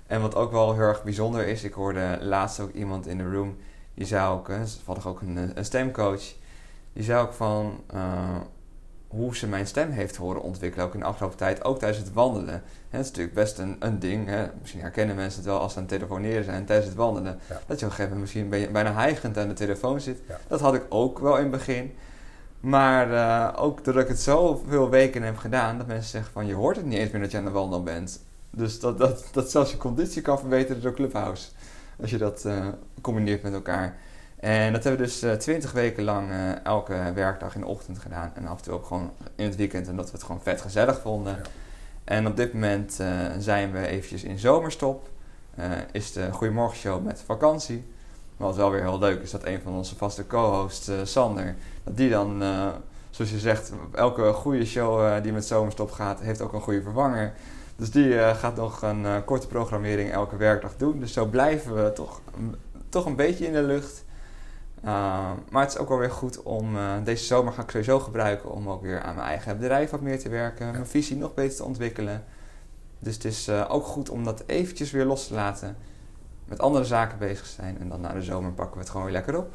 [0.07, 1.63] En wat ook wel heel erg bijzonder is...
[1.63, 3.57] ik hoorde laatst ook iemand in de room...
[3.93, 6.23] die zei ook, toevallig ook een, een stemcoach...
[6.93, 7.83] die zei ook van...
[7.93, 8.01] uh,
[9.07, 10.85] hoe ze mijn stem heeft horen ontwikkelen...
[10.85, 12.63] ook in de afgelopen tijd, ook tijdens het wandelen.
[12.89, 14.27] Hè, het is natuurlijk best een, een ding.
[14.27, 14.45] Hè?
[14.59, 17.39] Misschien herkennen mensen het wel als ze aan het telefoneren zijn tijdens het wandelen.
[17.49, 17.59] Ja.
[17.65, 20.19] Dat je op een gegeven moment misschien bij- bijna hijgend aan de telefoon zit.
[20.27, 20.39] Ja.
[20.47, 21.95] Dat had ik ook wel in het begin.
[22.61, 26.53] Maar eh, ook doordat ik het zoveel weken heb gedaan, dat mensen zeggen van je
[26.53, 28.23] hoort het niet eens meer dat je aan de wandel bent.
[28.49, 31.49] Dus dat, dat, dat zelfs je conditie kan verbeteren door Clubhouse.
[32.01, 32.67] Als je dat eh,
[33.01, 33.97] combineert met elkaar.
[34.41, 38.31] En dat hebben we dus twintig weken lang eh, elke werkdag in de ochtend gedaan.
[38.35, 39.87] En af en toe ook gewoon in het weekend.
[39.87, 41.35] En dat we het gewoon vet gezellig vonden.
[41.35, 41.41] Ja.
[42.03, 45.09] En op dit moment eh, zijn we eventjes in zomerstop.
[45.55, 47.83] Eh, is de Goedemorgen Show met vakantie.
[48.41, 51.55] Maar wat wel weer heel leuk is dat een van onze vaste co-hosts, eh, Sander,
[51.83, 52.67] dat die dan, eh,
[53.09, 56.81] zoals je zegt, elke goede show eh, die met zomerstop gaat, heeft ook een goede
[56.81, 57.33] vervanger.
[57.75, 60.99] Dus die gaat nog een korte programmering elke werkdag doen.
[60.99, 62.21] Dus zo blijven we toch,
[62.89, 64.03] toch een beetje in de lucht.
[65.49, 68.69] Maar het is ook wel weer goed om deze zomer ga ik sowieso gebruiken om
[68.69, 71.63] ook weer aan mijn eigen bedrijf wat meer te werken, mijn visie nog beter te
[71.63, 72.23] ontwikkelen.
[72.99, 75.77] Dus het is ook goed om dat eventjes weer los te laten,
[76.51, 79.15] met andere zaken bezig zijn en dan na de zomer pakken we het gewoon weer
[79.15, 79.51] lekker op.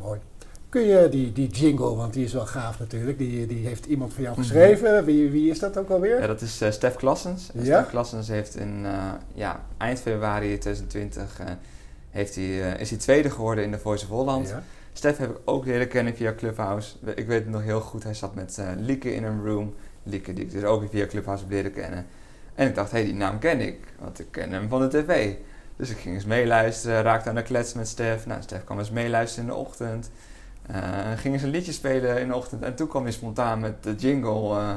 [0.00, 0.20] Mooi.
[0.68, 4.14] Kun je die, die jingle, want die is wel gaaf natuurlijk, die, die heeft iemand
[4.14, 5.04] van jou geschreven.
[5.04, 6.20] Wie, wie is dat ook alweer?
[6.20, 7.50] Ja, dat is eh, Stef Klassens.
[7.54, 7.62] Ja?
[7.62, 11.46] Stef Klassens heeft in eh, ja, eind februari 2020 eh,
[12.10, 14.48] heeft hij, is hij tweede geworden in de Voice of Holland.
[14.48, 14.62] Ja.
[14.92, 16.96] Stef heb ik ook leren kennen via Clubhouse.
[17.14, 18.04] Ik weet het nog heel goed.
[18.04, 19.74] Hij zat met Lieke in een room.
[20.02, 22.06] Lieke die ik dus ook via Clubhouse heb leren kennen.
[22.54, 23.78] En ik dacht, hé, hey, die naam ken ik.
[23.98, 25.34] Want ik ken hem van de tv.
[25.78, 27.02] Dus ik ging eens meeluisteren.
[27.02, 28.26] Raakte aan de klets met Stef.
[28.26, 30.10] Nou, Stef kwam eens meeluisteren in de ochtend.
[30.66, 32.62] Eh ging eens een liedje spelen in de ochtend.
[32.62, 34.56] En toen kwam hij spontaan met de jingle.
[34.58, 34.74] eh,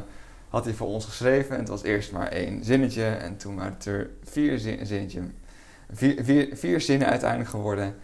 [0.50, 1.52] had hij voor ons geschreven.
[1.54, 3.04] En het was eerst maar één zinnetje.
[3.06, 5.22] En toen waren het er vier, zin, zinnetje,
[5.92, 7.96] vier, vier, vier zinnen uiteindelijk geworden.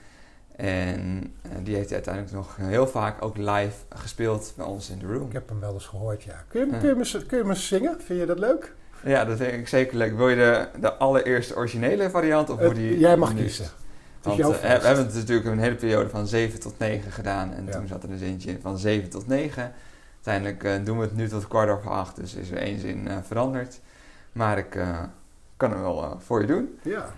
[0.55, 4.99] En eh, die heeft hij uiteindelijk nog heel vaak ook live gespeeld bij ons in
[4.99, 5.27] de room.
[5.27, 6.43] Ik heb hem wel eens gehoord, ja.
[6.47, 8.01] Kun je, kun je, kun je me zingen?
[8.01, 8.73] Vind je dat leuk?
[9.03, 10.15] Ja, dat vind ik zeker leuk.
[10.17, 12.99] Wil je de, de allereerste originele variant of hoe die...
[12.99, 13.65] jij mag kiezen.
[14.21, 17.53] Want eh, we hebben het natuurlijk een hele periode van 7 tot 9 gedaan.
[17.53, 17.71] En Ja.
[17.71, 19.73] toen zat er een zintje in van 7 tot 9.
[20.15, 22.15] Uiteindelijk eh, doen we het nu tot kwart over acht.
[22.15, 23.79] Dus is er één zin eh, veranderd.
[24.31, 24.77] Maar ik
[25.57, 26.79] kan hem wel voor je doen.
[26.81, 27.13] Ja.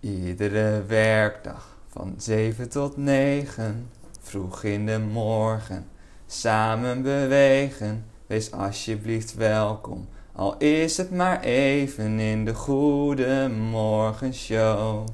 [0.00, 3.88] Iedere werkdag van 7 tot 9,
[4.20, 5.86] vroeg in de morgen,
[6.26, 8.04] samen bewegen.
[8.26, 15.08] Wees alsjeblieft welkom, al is het maar even in de Goede Morgenshow.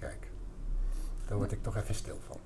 [0.00, 0.28] Kijk,
[1.28, 2.36] daar word ik toch even stil van.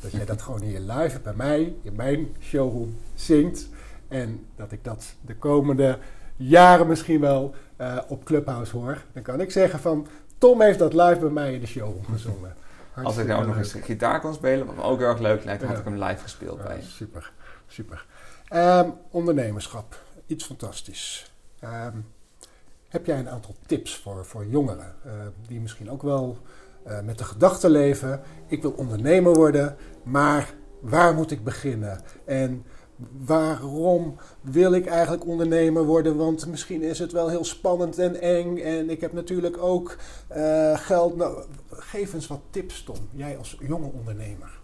[0.00, 3.68] Dat jij dat gewoon hier live bij mij, in mijn showroom, zingt.
[4.08, 5.98] En dat ik dat de komende
[6.36, 9.02] jaren misschien wel uh, op Clubhouse hoor.
[9.12, 10.06] Dan kan ik zeggen van,
[10.38, 12.54] Tom heeft dat live bij mij in de showroom gezongen.
[13.02, 15.44] Als ik nou ook nog eens gitaar kon spelen, wat me ook heel erg leuk
[15.44, 17.32] lijkt, had ik hem live gespeeld ja, bij Super,
[17.66, 18.06] super.
[18.52, 21.29] Um, ondernemerschap, iets fantastisch.
[21.64, 22.06] Um,
[22.88, 25.12] heb jij een aantal tips voor, voor jongeren uh,
[25.46, 26.38] die misschien ook wel
[26.86, 32.00] uh, met de gedachte leven: ik wil ondernemer worden, maar waar moet ik beginnen?
[32.24, 32.64] En
[33.18, 36.16] waarom wil ik eigenlijk ondernemer worden?
[36.16, 38.58] Want misschien is het wel heel spannend en eng.
[38.58, 39.96] En ik heb natuurlijk ook
[40.36, 41.16] uh, geld.
[41.16, 42.96] Nou, geef eens wat tips, Tom.
[43.10, 44.58] Jij als jonge ondernemer.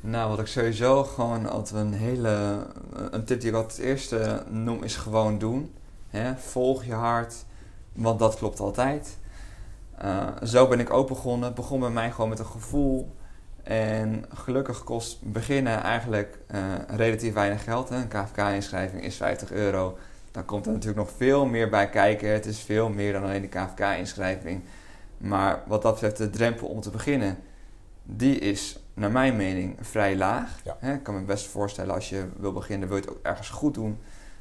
[0.00, 2.66] Nou, wat ik sowieso gewoon altijd een hele.
[3.10, 5.74] Een tip die ik altijd het eerste noem, is gewoon doen.
[6.10, 6.36] Hè?
[6.36, 7.44] Volg je hart,
[7.92, 9.18] want dat klopt altijd.
[10.04, 11.54] Uh, zo ben ik ook begonnen.
[11.54, 13.14] Begon bij mij gewoon met een gevoel.
[13.62, 17.88] En gelukkig kost beginnen eigenlijk uh, relatief weinig geld.
[17.88, 17.96] Hè.
[17.96, 19.98] Een KVK-inschrijving is 50 euro.
[20.30, 22.32] Dan komt er natuurlijk nog veel meer bij kijken.
[22.32, 24.62] Het is veel meer dan alleen de KVK-inschrijving.
[25.16, 27.38] Maar wat dat betreft, de drempel om te beginnen,
[28.02, 30.60] die is naar mijn mening vrij laag.
[30.80, 33.74] Ik kan me best voorstellen als je wil beginnen, wil je het ook ergens goed
[33.74, 33.98] doen.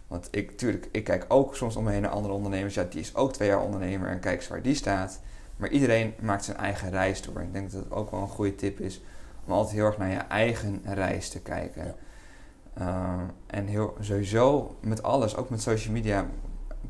[0.10, 2.74] Want ik, tuurlijk, ik kijk ook soms om me heen naar andere ondernemers.
[2.74, 5.20] Ja, die is ook twee jaar ondernemer en kijk eens waar die staat.
[5.58, 7.42] Maar iedereen maakt zijn eigen reis door.
[7.42, 9.02] Ik denk dat het ook wel een goede tip is
[9.46, 11.96] om altijd heel erg naar je eigen reis te kijken.
[12.80, 13.14] Uh,
[13.48, 16.26] en heel, sowieso met alles, ook met social media,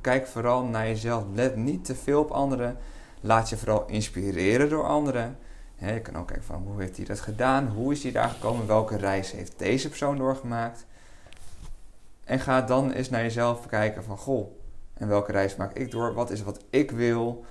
[0.01, 1.23] kijk vooral naar jezelf.
[1.33, 2.77] Let niet te veel op anderen.
[3.21, 5.37] Laat je vooral inspireren door anderen.
[5.75, 7.67] je kan ook kijken van hoe heeft hij dat gedaan?
[7.67, 8.67] Hoe is hij daar gekomen?
[8.67, 10.85] Welke reis heeft deze persoon doorgemaakt?
[12.29, 14.51] En ga dan eens naar jezelf kijken van goh,
[14.93, 16.13] en welke reis maak ik door?
[16.13, 17.45] Wat is wat ik wil?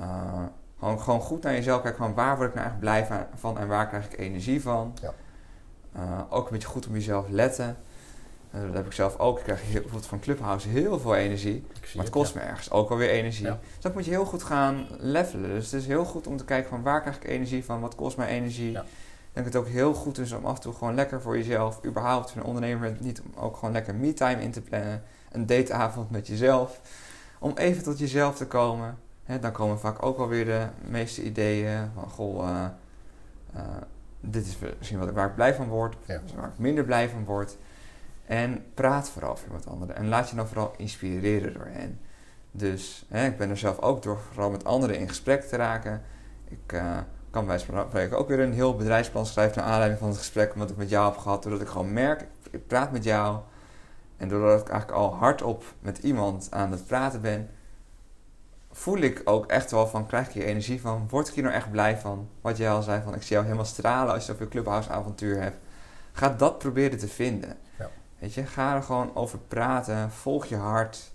[0.00, 0.42] Uh,
[0.78, 3.68] gewoon, gewoon goed naar jezelf kijken van waar word ik nou echt blij van en
[3.68, 4.96] waar krijg ik energie van.
[5.02, 5.12] Ja.
[5.96, 7.76] Uh, ook een beetje goed op jezelf letten.
[8.54, 9.38] Uh, dat heb ik zelf ook.
[9.38, 11.66] Ik krijg heel, bijvoorbeeld van Clubhouse heel veel energie.
[11.94, 13.44] Maar het kost me ergens ook alweer energie.
[13.44, 15.50] Dus dat moet je heel goed gaan levelen.
[15.50, 17.94] Dus het is heel goed om te kijken van waar krijg ik energie van, wat
[17.94, 18.78] kost mij energie.
[19.34, 19.40] Ja.
[19.40, 21.84] Ik denk het ook heel goed is om af en toe gewoon lekker voor jezelf,
[21.84, 25.02] überhaupt voor een ondernemer, niet om ook gewoon lekker me-time in te plannen.
[25.30, 26.80] Een dateavond met jezelf.
[27.38, 32.10] Om even tot jezelf te komen dan komen vaak ook alweer de meeste ideeën van
[32.10, 32.64] goh, uh,
[33.56, 33.60] uh,
[34.20, 37.24] dit is misschien wat, waar ik blij van word, of waar ik minder blij van
[37.24, 37.56] word.
[38.26, 39.96] En praat vooral weer met anderen.
[39.96, 42.00] En laat je dan vooral inspireren door hen.
[42.50, 46.02] Dus ik ben er zelf ook door vooral met anderen in gesprek te raken.
[46.48, 46.98] Ik uh,
[47.34, 50.70] kan bij spreken ook weer een heel bedrijfsplan schrijven naar aanleiding van het gesprek wat
[50.70, 51.42] ik met jou heb gehad.
[51.42, 53.38] Doordat ik gewoon merk, ik praat met jou.
[54.16, 57.50] En doordat ik eigenlijk al hardop met iemand aan het praten ben,
[58.72, 61.06] voel ik ook echt wel van, krijg ik hier energie van?
[61.08, 62.28] Word ik hier nou echt blij van?
[62.40, 64.90] Wat jij al zei, van ik zie jou helemaal stralen als je op je clubhouse
[64.90, 65.56] avontuur hebt.
[66.12, 67.56] Ga dat proberen te vinden.
[67.78, 67.90] Ja.
[68.18, 70.10] Weet je, ga er gewoon over praten.
[70.10, 71.12] Volg je hart.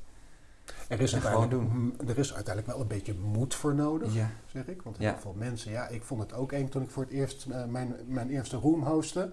[0.90, 1.96] Er is, gewoon doen.
[2.08, 4.30] er is uiteindelijk wel een beetje moed voor nodig, ja.
[4.46, 4.82] zeg ik.
[4.82, 7.46] Want heel veel mensen, ja, ik vond het ook eng toen ik voor het eerst
[7.50, 9.30] uh, mijn, mijn eerste room hostte.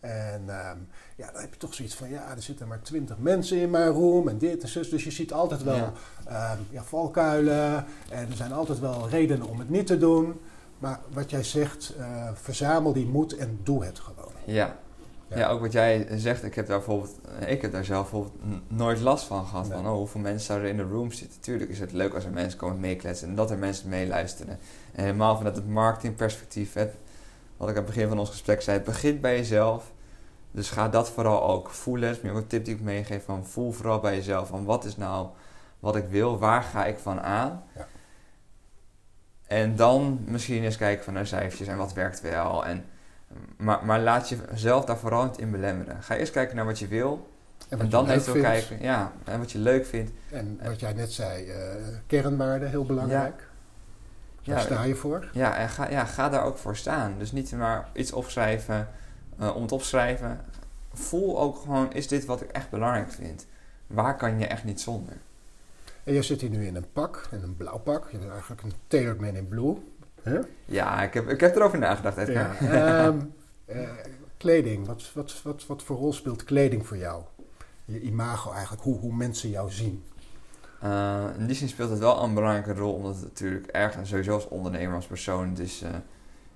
[0.00, 3.58] En um, ja, dan heb je toch zoiets van, ja, er zitten maar twintig mensen
[3.58, 4.90] in mijn room en dit en zus.
[4.90, 5.92] Dus je ziet altijd wel
[6.26, 6.52] ja.
[6.52, 10.40] Um, ja, valkuilen en er zijn altijd wel redenen om het niet te doen.
[10.78, 14.32] Maar wat jij zegt, uh, verzamel die moed en doe het gewoon.
[14.44, 14.76] Ja.
[15.28, 15.38] Ja.
[15.38, 15.48] Ja.
[15.48, 18.34] ook wat jij zegt, ik heb daar bijvoorbeeld, ik heb daar zelf bijvoorbeeld
[18.68, 19.68] nooit last van gehad.
[19.68, 19.76] Nee.
[19.76, 21.40] Van oh, hoeveel mensen zouden er in de room zitten.
[21.40, 24.58] Tuurlijk is het leuk als er mensen komen meekletsen en dat er mensen meeluisteren.
[24.92, 26.94] En helemaal vanuit het marketingperspectief, het,
[27.56, 29.92] wat ik aan het begin van ons gesprek zei, het begint bij jezelf.
[30.50, 32.08] Dus ga dat vooral ook voelen.
[32.08, 34.48] Dat is ook een tip die ik meegeef van voel vooral bij jezelf.
[34.48, 35.28] Van wat is nou
[35.80, 36.38] wat ik wil?
[36.38, 37.62] Waar ga ik van aan?
[37.76, 37.86] Ja.
[39.46, 42.64] En dan misschien eens kijken van naar cijfertjes en wat werkt wel.
[42.64, 42.84] En,
[43.56, 46.02] maar, maar laat jezelf daar vooral niet in belemmeren.
[46.02, 47.32] Ga eerst kijken naar wat je wil.
[47.68, 50.10] En, dan even kijken ja, en wat je leuk vindt.
[50.30, 51.54] En wat jij net zei, uh,
[52.06, 53.48] kernwaarden, heel belangrijk.
[54.40, 54.54] Ja.
[54.54, 55.28] Daar sta je voor.
[55.32, 57.14] Ja, en ga, ja, ga daar ook voor staan.
[57.18, 58.88] Dus niet maar iets opschrijven
[59.40, 60.40] uh, om het opschrijven.
[60.92, 63.46] Voel ook gewoon, is dit wat ik echt belangrijk vind?
[63.86, 65.16] Waar kan je echt niet zonder?
[66.04, 68.08] En jij zit hier nu in een pak, in een blauw pak.
[68.10, 69.76] Je bent eigenlijk een tailored man in blue.
[70.24, 70.42] Huh?
[70.64, 72.26] Ja, ik heb, ik heb erover nagedacht.
[72.26, 73.06] Ja.
[73.06, 73.34] um,
[73.66, 73.88] uh,
[74.36, 77.22] kleding, wat, wat, wat, wat voor rol speelt kleding voor jou?
[77.84, 80.04] Je imago eigenlijk, hoe, hoe mensen jou zien.
[80.84, 84.34] Uh, in die zin speelt het wel een belangrijke rol, omdat het natuurlijk ergens sowieso
[84.34, 85.84] als ondernemer, als persoon, dus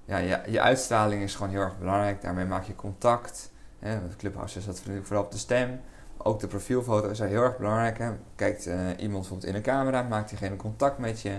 [0.08, 2.22] ja, je, je uitstraling is gewoon heel erg belangrijk.
[2.22, 3.50] Daarmee maak je contact.
[3.78, 3.98] Hè.
[4.16, 5.80] Clubhouse is dat vooral op de stem.
[6.16, 7.98] Ook de profielfoto's zijn heel erg belangrijk.
[7.98, 8.10] Hè.
[8.34, 11.32] Kijkt uh, iemand bijvoorbeeld in de camera, maakt diegene contact met je.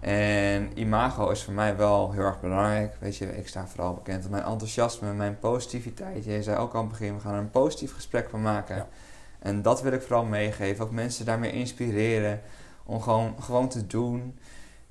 [0.00, 2.96] En imago is voor mij wel heel erg belangrijk.
[2.98, 6.24] Weet je, ik sta vooral bekend om mijn enthousiasme, mijn positiviteit.
[6.24, 8.76] Je zei ook al aan het begin, we gaan er een positief gesprek van maken.
[8.76, 8.88] Ja.
[9.38, 10.84] En dat wil ik vooral meegeven.
[10.84, 12.40] Ook mensen daarmee inspireren
[12.84, 14.38] om gewoon, gewoon te doen.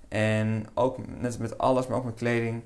[0.07, 2.63] En ook net met alles, maar ook met kleding.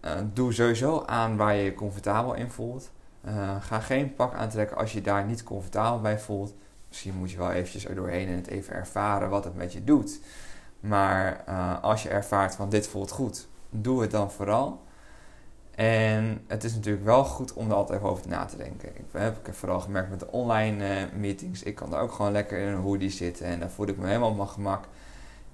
[0.00, 2.90] eh, doe sowieso aan waar je je comfortabel in voelt.
[3.20, 6.54] Eh, ga geen pak aantrekken als je daar niet comfortabel bij voelt.
[6.88, 9.84] Misschien moet je wel eventjes er doorheen en het even ervaren wat het met je
[9.84, 10.20] doet.
[10.84, 14.82] Maar eh, als je ervaart van dit voelt goed, doe het dan vooral.
[15.74, 18.88] En het is natuurlijk wel goed om er altijd even over na te denken.
[18.88, 21.62] Ik heb, ik heb vooral gemerkt met de online eh, meetings.
[21.62, 24.06] Ik kan daar ook gewoon lekker in een hoodie zitten en daar voel ik me
[24.06, 24.84] helemaal op mijn gemak.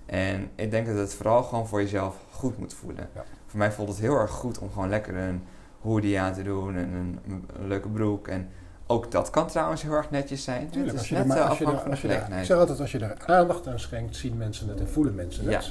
[0.06, 3.08] En ik denk dat het vooral gewoon voor jezelf goed moet voelen.
[3.14, 3.24] Ja.
[3.46, 5.42] Voor mij voelt het heel erg goed om gewoon lekker een
[5.80, 8.28] hoodie aan te doen en een, een leuke broek.
[8.28, 8.48] En
[8.90, 10.70] ook dat kan trouwens heel erg netjes zijn.
[10.70, 12.38] Tuurlijk, als je net maar eh, als je er, afhankelijk als van je de er,
[12.40, 15.44] ik zeg altijd, als je er aandacht aan schenkt, zien mensen het en voelen mensen
[15.44, 15.64] het.
[15.64, 15.70] Ja.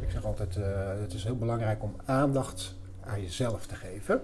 [0.00, 0.64] Ik zeg altijd, eh,
[1.00, 4.20] het is heel belangrijk om aandacht aan jezelf te geven.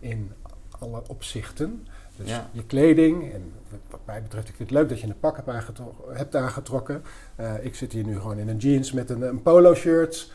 [0.00, 0.32] In
[0.78, 1.86] alle opzichten.
[2.16, 2.48] Dus Ja.
[2.52, 3.32] je kleding.
[3.32, 3.52] En
[3.90, 7.02] wat mij betreft, ik vind het leuk dat je een pak hebt, aangetro- hebt aangetrokken.
[7.36, 10.32] Eh, ik zit hier nu gewoon in een jeans met een, een polo shirt.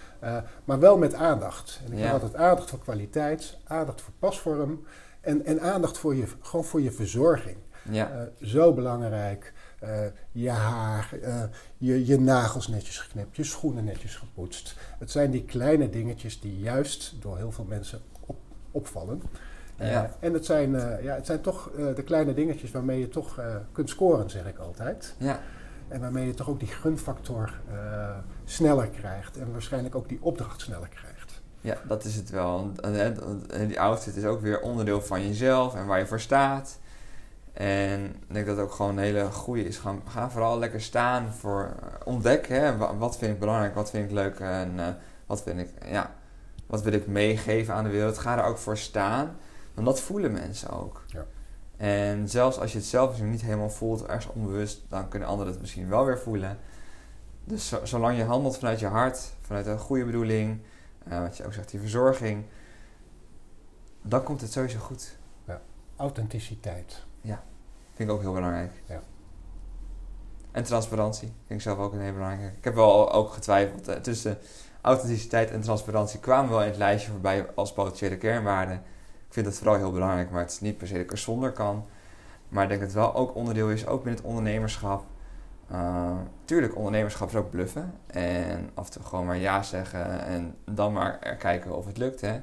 [0.66, 1.80] maar wel met aandacht.
[1.86, 2.04] En ik Ja.
[2.04, 4.84] heb altijd aandacht voor kwaliteit, aandacht voor pasvorm.
[5.26, 7.58] En, en aandacht voor je, gewoon voor je verzorging.
[7.90, 9.54] Ja, Eh, zo belangrijk.
[9.80, 10.00] Eh,
[10.32, 11.44] je haar, eh,
[11.78, 14.76] je, je nagels netjes geknipt, je schoenen netjes gepoetst.
[15.00, 18.38] Het zijn die kleine dingetjes die juist door heel veel mensen op,
[18.72, 19.22] opvallen.
[19.80, 20.16] Ja.
[20.20, 20.72] En het zijn,
[21.02, 25.16] ja, het zijn toch de kleine dingetjes waarmee je toch kunt scoren, zeg ik altijd.
[25.18, 25.40] ja,
[25.88, 27.54] En waarmee je toch ook die gunfactor
[28.44, 29.38] sneller krijgt.
[29.38, 31.15] En waarschijnlijk ook die opdracht sneller krijgt.
[31.66, 32.72] Ja, dat is het wel.
[32.82, 33.18] En, en-
[33.54, 36.80] en die outfit is ook weer onderdeel van jezelf en waar je voor staat.
[37.54, 39.78] En ik denk dat het ook gewoon een hele goede is.
[39.78, 42.48] Ga, ga vooral lekker staan voor eh, ontdek.
[42.48, 44.88] Hè, wa- wat vind ik belangrijk, wat vind ik leuk en eh,
[45.26, 46.12] wat vind ik, ja,
[46.68, 48.18] wat wil ik meegeven aan de wereld.
[48.18, 49.36] Ga er ook voor staan.
[49.74, 51.04] Want dat voelen mensen ook.
[51.08, 51.26] Ja.
[51.78, 55.52] En zelfs als je het zelf misschien niet helemaal voelt, ergens onbewust, dan kunnen anderen
[55.52, 56.58] het misschien wel weer voelen.
[57.44, 60.60] Dus zo- zolang je handelt vanuit je hart, vanuit een goede bedoeling,
[61.08, 62.46] eh, wat je ook zegt, die verzorging,
[64.02, 65.18] dan komt het sowieso goed.
[65.96, 67.04] Authenticiteit.
[67.94, 68.72] Vind ik ook heel belangrijk.
[68.86, 69.02] Ja.
[70.52, 72.58] En transparantie vind ik zelf ook een heel belangrijke.
[72.58, 73.88] Ik heb wel ook getwijfeld.
[73.88, 74.38] eh, tussen
[74.82, 78.76] authenticiteit en transparantie kwamen wel in het lijstje voorbij als potentiële kernwaarden.
[79.28, 81.18] Ik vind dat vooral heel belangrijk, maar het is niet per se dat ik er
[81.18, 81.86] zonder kan.
[82.50, 85.04] Maar ik denk dat het wel ook onderdeel is, ook binnen het ondernemerschap.
[85.72, 87.94] Uh, tuurlijk, ondernemerschap is ook bluffen.
[88.08, 91.98] En af en toe gewoon maar ja zeggen en dan maar er kijken of het
[91.98, 92.22] lukt.
[92.22, 92.40] Hè?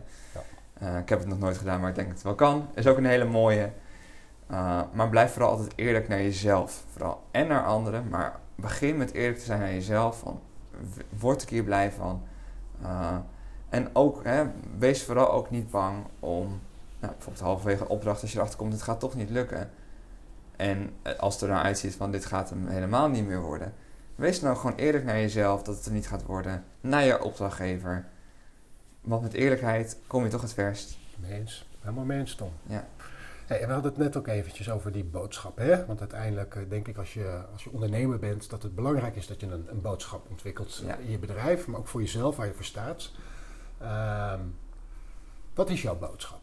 [0.82, 2.68] Uh, ik heb het nog nooit gedaan, maar ik denk dat het wel kan.
[2.74, 3.70] Is ook een hele mooie.
[4.50, 6.84] Uh, maar blijf vooral altijd eerlijk naar jezelf.
[6.92, 8.08] Vooral en naar anderen.
[8.08, 10.18] Maar begin met eerlijk te zijn naar jezelf.
[10.18, 10.40] Van,
[11.18, 12.22] word ik hier blij van?
[13.68, 14.44] En ook, hè,
[14.78, 16.60] wees vooral ook niet bang om...
[17.00, 19.70] Nou, bijvoorbeeld halverwege een opdracht, als je erachter komt, het gaat toch niet lukken.
[20.62, 23.74] En eh, als het er nou uitziet van, dit gaat hem helemaal niet meer worden.
[24.14, 26.64] Wees nou gewoon eerlijk naar jezelf dat het er niet gaat worden.
[26.80, 28.06] Naar je opdrachtgever.
[29.00, 30.98] Want met eerlijkheid kom je toch het verst.
[31.18, 31.68] Mee eens.
[31.80, 32.52] Helemaal mee eens, Tom.
[32.62, 32.86] Ja.
[33.46, 35.56] Hey, we hadden het net ook eventjes over die boodschap.
[35.56, 35.86] Hè?
[35.86, 38.50] Want uiteindelijk eh, denk ik als je, als je ondernemer bent...
[38.50, 40.96] dat het belangrijk is dat je een, een boodschap ontwikkelt Ja.
[40.96, 41.66] in je bedrijf...
[41.66, 43.10] maar ook voor jezelf, waar je voor staat.
[43.80, 44.40] Ehm,
[45.54, 46.41] wat is jouw boodschap?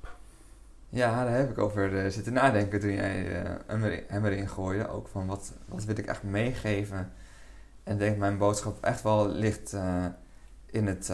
[0.91, 3.49] Ja, daar heb ik over uh, zitten nadenken toen jij uh,
[4.07, 4.87] hem, erin, gooide.
[4.87, 7.11] Ook van wat, wat wil ik echt meegeven.
[7.83, 10.05] En ik denk mijn boodschap echt wel ligt uh,
[10.65, 11.11] in het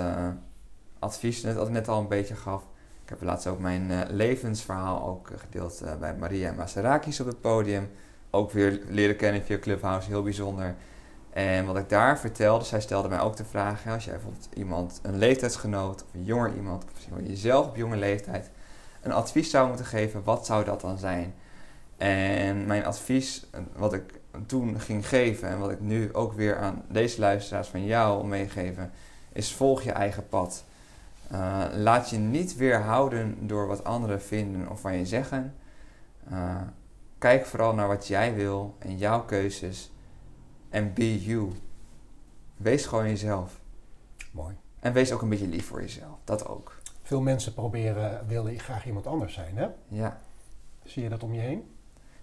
[0.99, 2.63] advies net, ik net al een beetje gaf.
[3.03, 7.89] Ik heb laatst ook mijn levensverhaal ook gedeeld bij Maria Masarakis op het podium.
[8.29, 10.75] Ook weer leren kennen via Clubhouse, heel bijzonder.
[11.29, 14.99] En wat ik daar vertelde, zij stelde mij ook de vraag: als jij bijvoorbeeld iemand,
[15.03, 18.51] een leeftijdsgenoot of een jonger iemand, of misschien wel jezelf op jonge leeftijd,
[19.05, 21.33] een advies zou moeten geven, wat zou dat dan zijn?
[21.97, 23.45] En mijn advies,
[23.75, 27.85] wat ik toen ging geven en wat ik nu ook weer aan deze luisteraars van
[27.85, 28.91] jou meegeven,
[29.31, 30.63] is volg je eigen pad.
[31.31, 35.55] Uh, laat je niet weerhouden door wat anderen vinden of van je zeggen.
[36.31, 36.61] Uh,
[37.17, 39.91] kijk vooral naar wat jij wil en jouw keuzes.
[40.69, 41.51] En be you.
[42.57, 43.59] Wees gewoon jezelf.
[44.31, 44.55] Mooi.
[44.79, 46.17] En wees ook een beetje lief voor jezelf.
[46.23, 46.75] Dat ook.
[47.05, 49.67] Veel mensen proberen, willen graag iemand anders zijn, hè?
[49.87, 50.21] Ja.
[50.83, 51.63] Zie je dat om je heen?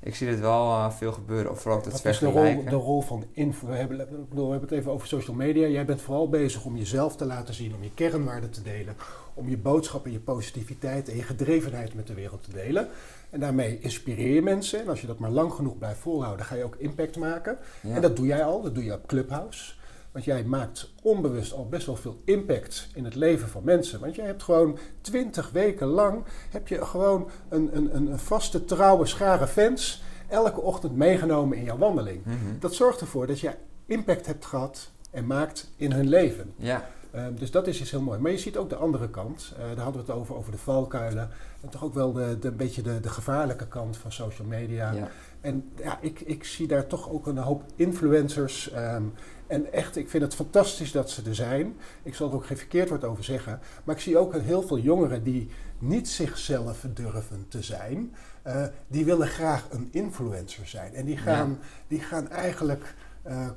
[0.00, 2.64] Ik zie dit wel uh, veel gebeuren, of vooral ook dat Wat is de rol,
[2.64, 3.66] de rol van info?
[3.66, 5.66] We hebben, ik bedoel, we hebben het even over social media.
[5.66, 8.96] Jij bent vooral bezig om jezelf te laten zien, om je kernwaarden te delen,
[9.34, 12.88] om je boodschap en je positiviteit en je gedrevenheid met de wereld te delen.
[13.30, 14.80] En daarmee inspireer je mensen.
[14.80, 17.58] En als je dat maar lang genoeg blijft volhouden, ga je ook impact maken.
[17.80, 17.94] Ja.
[17.94, 19.74] En dat doe jij al, dat doe je op Clubhouse.
[20.12, 24.00] Want jij maakt onbewust al best wel veel impact in het leven van mensen.
[24.00, 29.06] Want jij hebt gewoon twintig weken lang heb je gewoon een, een, een vaste, trouwe
[29.06, 32.24] schare fans elke ochtend meegenomen in jouw wandeling.
[32.24, 32.36] Mhm.
[32.58, 33.50] Dat zorgt ervoor dat je
[33.86, 36.52] impact hebt gehad en maakt in hun leven.
[36.56, 38.18] Ja, Ehm, dus dat is iets heel mooi.
[38.18, 39.52] Maar je ziet ook de andere kant.
[39.58, 41.30] Eh, daar hadden we het over, over de valkuilen.
[41.60, 44.92] En toch ook wel de, de, een beetje de, de gevaarlijke kant van social media.
[44.92, 45.08] ja.
[45.40, 48.70] En ja, ik, ik zie daar toch ook een hoop influencers.
[48.70, 49.02] ehm,
[49.46, 51.76] en echt, ik vind het fantastisch dat ze er zijn.
[52.02, 53.60] Ik zal er ook geen verkeerd woord over zeggen.
[53.84, 58.14] Maar ik zie ook heel veel jongeren die niet zichzelf durven te zijn.
[58.42, 60.94] eh, die willen graag een influencer zijn.
[60.94, 63.48] En die gaan, die gaan eigenlijk eh,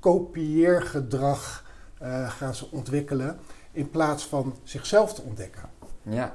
[0.00, 1.64] kopieergedrag
[1.98, 3.38] eh, gaan ze ontwikkelen.
[3.72, 5.62] In plaats van zichzelf te ontdekken.
[6.02, 6.34] Ja,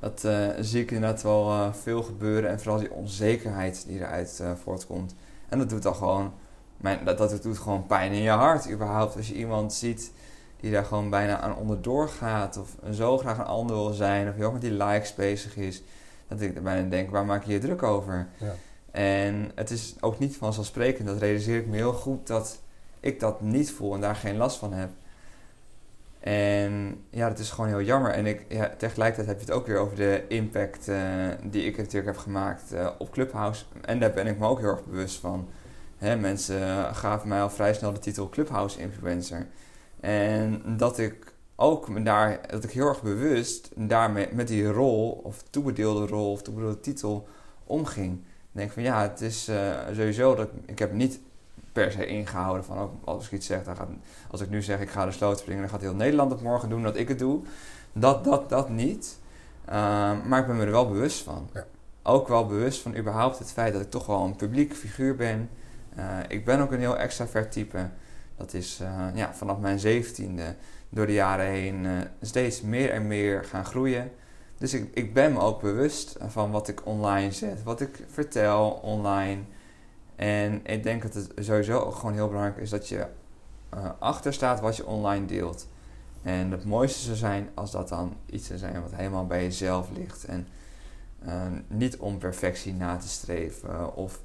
[0.00, 0.20] dat
[0.60, 2.50] zie ik inderdaad wel veel gebeuren.
[2.50, 5.14] En vooral die onzekerheid die eruit voortkomt.
[5.48, 6.32] En dat doet dan gewoon,
[6.76, 9.16] mijn, dat, dat doet gewoon pijn in je hart überhaupt.
[9.16, 10.12] Als je iemand ziet
[10.60, 12.56] die daar gewoon bijna aan onderdoor gaat.
[12.56, 14.28] Of zo graag een ander wil zijn.
[14.28, 15.82] Of heel erg met die likes bezig is.
[16.28, 18.26] Dat ik er bijna denk, waar maak je je druk over?
[18.36, 18.54] Ja.
[18.90, 21.08] En het is ook niet vanzelfsprekend.
[21.08, 22.58] Dat realiseer ik me heel goed dat
[23.00, 24.90] ik dat niet voel en daar geen last van heb.
[26.20, 28.10] En ja, dat is gewoon heel jammer.
[28.10, 30.98] En ik, ja, tegelijkertijd heb je het ook weer over de impact eh,
[31.42, 33.64] die ik natuurlijk heb gemaakt eh, op Clubhouse.
[33.84, 35.48] En daar ben ik me ook heel erg bewust van.
[35.96, 39.46] Hè, mensen gaven mij al vrij snel de titel Clubhouse Influencer.
[40.00, 45.42] En dat ik ook daar, dat ik heel erg bewust daarmee met die rol, of
[45.50, 47.28] toebedeelde rol, of toebedeelde titel,
[47.64, 48.14] omging.
[48.16, 51.20] Ik denk van ja, het is eh, sowieso dat ik, ik heb niet
[51.72, 53.88] per se ingehouden van ook als ik iets zeg, dan gaat,
[54.30, 56.68] als ik nu zeg ik ga de sloot springen, dan gaat heel Nederland het morgen
[56.68, 57.40] doen dat ik het doe.
[57.92, 59.18] Dat, dat, dat niet.
[59.64, 61.48] Ehm, maar ik ben me er wel bewust van.
[61.52, 61.66] Ja.
[62.02, 65.50] Ook wel bewust van überhaupt het feit dat ik toch wel een publiek figuur ben.
[65.96, 67.88] Eh, ik ben ook een heel extravert type.
[68.36, 70.54] Dat is eh, ja, vanaf mijn zeventiende
[70.88, 74.10] door de jaren heen eh, steeds meer en meer gaan groeien.
[74.58, 78.70] Dus ik, ik ben me ook bewust van wat ik online zet, wat ik vertel
[78.70, 79.42] online.
[80.16, 83.06] En ik denk dat het sowieso ook gewoon heel belangrijk is dat je
[83.68, 85.68] eh, achter staat wat je online deelt.
[86.22, 89.88] En het mooiste zou zijn als dat dan iets zou zijn wat helemaal bij jezelf
[89.96, 90.24] ligt.
[90.24, 90.46] En
[91.66, 94.20] niet om perfectie na te streven of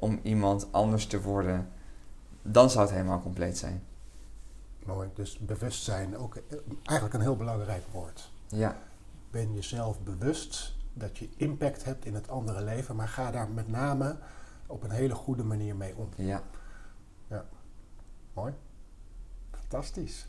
[0.00, 1.68] om iemand anders te worden.
[2.42, 3.82] Dan zou het helemaal compleet zijn.
[4.84, 5.08] Mooi.
[5.14, 8.30] Dus bewustzijn, ook eh, eigenlijk een heel belangrijk woord.
[8.48, 8.76] Ja,
[9.30, 13.68] Ben jezelf bewust dat je impact hebt in het andere leven, maar ga daar met
[13.68, 14.16] name
[14.66, 16.08] op een hele goede manier mee om.
[16.16, 16.42] ja.
[18.32, 18.52] Mooi.
[19.50, 20.28] Fantastisch.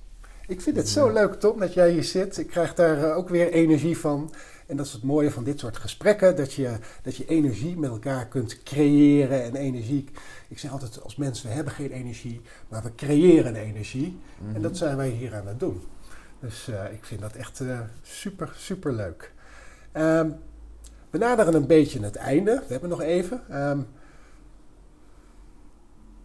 [0.52, 2.38] Ik vind het zo leuk, Tom, dat jij hier zit.
[2.38, 4.34] Ik krijg daar eh, ook weer energie van.
[4.68, 6.36] En dat is het mooie van dit soort gesprekken.
[6.36, 6.72] Dat je,
[7.04, 9.44] dat je energie met elkaar kunt creëren.
[9.44, 10.10] En energie,
[10.48, 14.20] ik zeg altijd als mensen, we hebben geen energie, maar we creëren energie.
[14.38, 14.56] Mhm.
[14.56, 15.82] En dat zijn wij hier aan het doen.
[16.40, 19.32] Dus eh, ik vind dat echt eh, super, super leuk.
[19.92, 20.30] Ehm,
[21.10, 22.64] we naderen een beetje het einde.
[22.68, 23.42] We hebben nog even.
[23.50, 23.80] Ehm,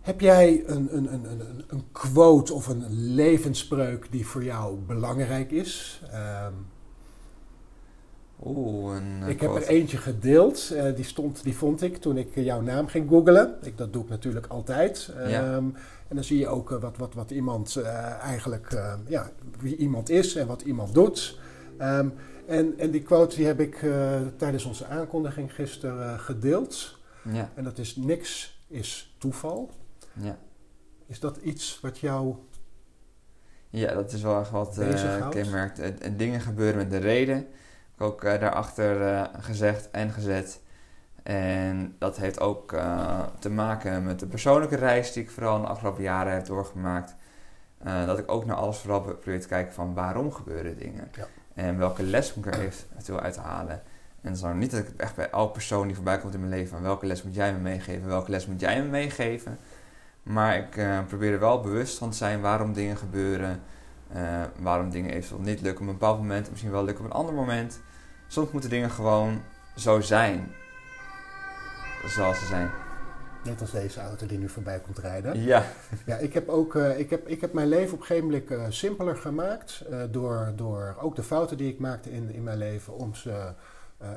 [0.06, 2.84] heb jij een, een, een, een, een quote of een
[3.14, 6.02] levensspreuk die voor jou belangrijk is?
[6.10, 6.52] Ehm,
[8.44, 10.70] Oeh, een eh, ik heb er eentje gedeeld.
[10.70, 13.56] eh, die, stond, die vond ik toen ik jouw naam ging googlen.
[13.62, 15.12] Ik, dat doe ik natuurlijk altijd.
[15.16, 15.24] Ja.
[15.24, 15.64] Ehm,
[16.08, 17.76] en dan zie je ook eh, wat, wat, wat iemand
[18.22, 19.30] eigenlijk, ja,
[19.60, 21.38] wie iemand is en wat iemand doet.
[21.78, 22.08] Ehm,
[22.46, 23.84] en, en die quote die heb ik
[24.36, 26.98] tijdens onze aankondiging gisteren gedeeld.
[27.32, 29.70] Ja, En dat is niks is toeval.
[30.20, 30.38] Ja.
[31.06, 32.36] Is dat iets wat jou...
[33.68, 35.34] ja, dat is wel echt wat Bezighoudt.
[35.34, 35.78] kenmerkt.
[35.78, 37.38] Eh, eh, dingen gebeuren met de reden.
[37.38, 40.60] Ik heb ook daarachter gezegd en gezet.
[41.22, 42.70] En dat heeft ook
[43.38, 47.14] te maken met de persoonlijke reis die ik vooral de afgelopen jaren heb doorgemaakt.
[47.82, 51.10] Dat ik ook naar alles vooral probeer te kijken van waarom gebeuren dingen.
[51.16, 51.26] Ja.
[51.54, 53.82] En welke les moet ik er eventueel uit halen.
[54.20, 56.40] En het is dan niet dat ik echt bij elke persoon die voorbij komt in
[56.40, 59.58] mijn leven van welke les moet jij me meegeven, welke les moet jij me meegeven.
[60.26, 63.62] Maar ik eh, probeer er wel bewust van te zijn waarom dingen gebeuren.
[64.12, 67.16] eh, waarom dingen eventueel niet lukken op een bepaald moment, misschien wel lukken op een
[67.16, 67.80] ander moment.
[68.26, 69.42] Soms moeten dingen gewoon
[69.76, 70.52] zo zijn.
[72.06, 72.70] Zoals ze zijn.
[73.44, 75.40] Net als deze auto die nu voorbij komt rijden.
[75.42, 75.64] Ja,
[76.06, 78.74] Ja, ik heb, ook, eh, ik heb, ik heb mijn leven op een gegeven moment
[78.74, 79.84] simpeler gemaakt.
[80.10, 83.52] door, door ook de fouten die ik maakte in, in mijn leven, om ze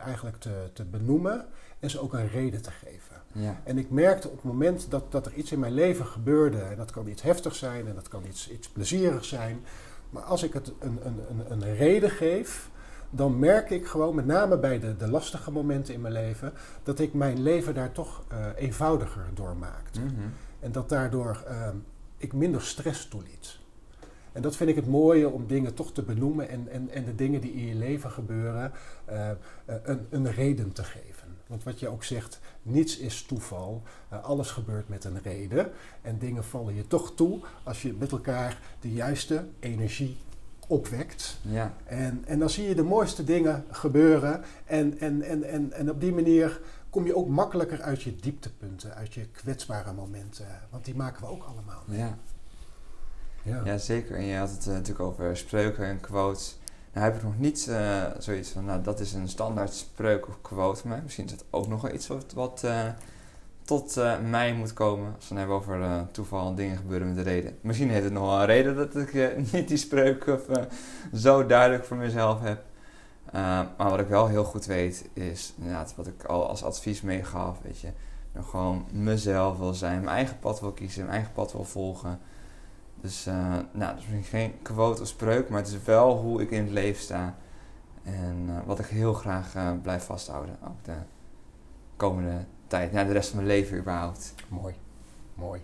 [0.03, 1.45] eigenlijk te, te benoemen
[1.79, 3.21] en ze ook een reden te geven.
[3.31, 6.61] ja, En ik merkte op het moment dat, dat er iets in mijn leven gebeurde,
[6.61, 9.63] en dat kan iets heftigs zijn en dat kan iets, iets plezierigs zijn,
[10.09, 12.69] maar als ik het een, een, een, een reden geef,
[13.09, 16.53] dan merk ik gewoon, met name bij de, de lastige momenten in mijn leven,
[16.83, 19.99] dat ik mijn leven daar toch eh, eenvoudiger door maakt.
[19.99, 20.09] Mhm.
[20.59, 21.75] En dat daardoor ehm,
[22.17, 23.57] ik minder stress toeliet.
[24.31, 27.15] En dat vind ik het mooie om dingen toch te benoemen en, en, en de
[27.15, 28.71] dingen die in je leven gebeuren
[29.09, 29.29] uh,
[29.65, 31.18] een, een reden te geven.
[31.49, 33.81] Want wat je ook zegt, niets is toeval.
[34.13, 35.71] Uh, alles gebeurt met een reden.
[36.01, 40.17] En dingen vallen je toch toe als je met elkaar de juiste energie
[40.67, 41.37] opwekt.
[41.41, 41.73] Ja.
[41.85, 44.43] En, en dan zie je de mooiste dingen gebeuren.
[44.65, 48.95] En, en, en, en, en op die manier kom je ook makkelijker uit je dieptepunten,
[48.95, 50.47] uit je kwetsbare momenten.
[50.69, 51.99] Want die maken we ook allemaal mee.
[51.99, 52.17] Ja.
[53.43, 53.61] Ja.
[53.65, 54.15] ja, zeker.
[54.15, 56.58] En je had het uh, natuurlijk over spreuken en quotes.
[56.93, 60.41] Nou heb ik nog niet uh, zoiets van, nou dat is een standaard spreuk of
[60.41, 61.01] quote mij.
[61.03, 62.83] Misschien is het ook nog wel iets wat, uh,
[63.61, 65.13] tot mij moet komen.
[65.15, 67.57] Als we het hebben over toeval en dingen gebeuren met de reden.
[67.61, 70.41] Misschien heeft het nog wel een reden dat ik niet die spreuk of,
[71.13, 72.63] zo duidelijk voor mezelf heb.
[73.77, 77.57] maar wat ik wel heel goed weet is, inderdaad, wat ik al als advies meegaf,
[77.61, 77.89] weet je.
[78.33, 82.19] Nou, gewoon mezelf wil zijn, mijn eigen pad wil kiezen, mijn eigen pad wil volgen.
[83.01, 86.51] Dus, uh, nou, dus misschien geen quote of spreuk, maar het is wel hoe ik
[86.51, 87.37] in het leven sta.
[88.03, 90.57] En uh, wat ik heel graag uh, blijf vasthouden.
[90.63, 90.95] Ook de
[91.95, 94.35] komende tijd, ja, de rest van mijn leven überhaupt.
[94.47, 94.73] Mooi,
[95.33, 95.61] mooi.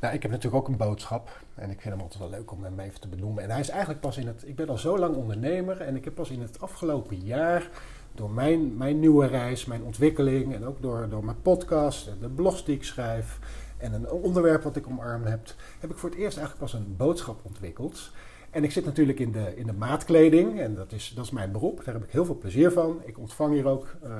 [0.00, 1.44] Nou, ik heb natuurlijk ook een boodschap.
[1.54, 3.42] En ik vind hem altijd wel leuk om hem even te benoemen.
[3.42, 4.42] En hij is eigenlijk pas in het...
[4.46, 5.80] Ik ben al zo lang ondernemer.
[5.80, 7.68] En ik heb pas in het afgelopen jaar...
[8.14, 10.54] Door mijn, mijn nieuwe reis, mijn ontwikkeling...
[10.54, 13.38] En ook door, door mijn podcast en de blogs die ik schrijf
[13.76, 16.96] en een onderwerp wat ik omarm heb, heb ik voor het eerst eigenlijk pas een
[16.96, 18.10] boodschap ontwikkeld.
[18.50, 21.52] En ik zit natuurlijk in de, in de maatkleding en dat is, dat is mijn
[21.52, 21.84] beroep.
[21.84, 23.02] Daar heb ik heel veel plezier van.
[23.04, 24.10] Ik ontvang hier ook uh,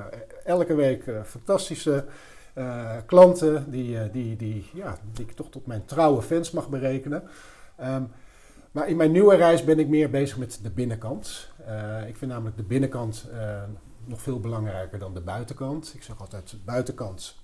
[0.45, 2.05] elke week uh, fantastische
[2.55, 7.23] uh, klanten die, die, die, ja, die ik toch tot mijn trouwe fans mag berekenen.
[7.81, 8.09] Um,
[8.71, 11.53] maar in mijn nieuwe reis ben ik meer bezig met de binnenkant.
[12.07, 13.29] ik vind namelijk de binnenkant
[14.05, 15.93] nog veel belangrijker dan de buitenkant.
[15.95, 17.37] Ik zeg altijd, buitenkant,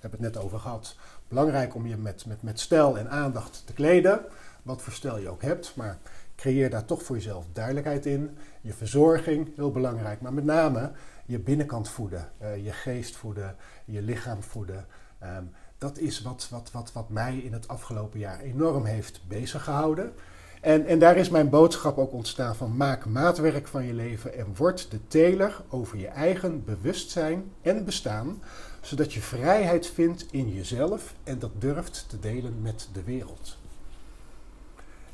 [0.00, 0.96] heb het net over gehad
[1.28, 4.20] Belangrijk om je met, met, met stijl en aandacht te kleden.
[4.62, 5.72] Wat voor stijl je ook hebt.
[5.76, 5.98] Maar
[6.36, 8.38] creëer daar toch voor jezelf duidelijkheid in.
[8.60, 10.20] Je verzorging, heel belangrijk.
[10.20, 10.90] Maar met name
[11.26, 12.30] je binnenkant voeden.
[12.42, 13.56] Uh, je geest voeden.
[13.84, 14.86] Je lichaam voeden.
[15.22, 19.64] Um, dat is wat, wat, wat, wat mij in het afgelopen jaar enorm heeft bezig
[19.64, 20.12] gehouden.
[20.60, 24.46] En, en daar is mijn boodschap ook ontstaan van maak maatwerk van je leven en
[24.56, 28.42] word de teler over je eigen bewustzijn en bestaan
[28.86, 33.58] zodat je vrijheid vindt in jezelf en dat durft te delen met de wereld.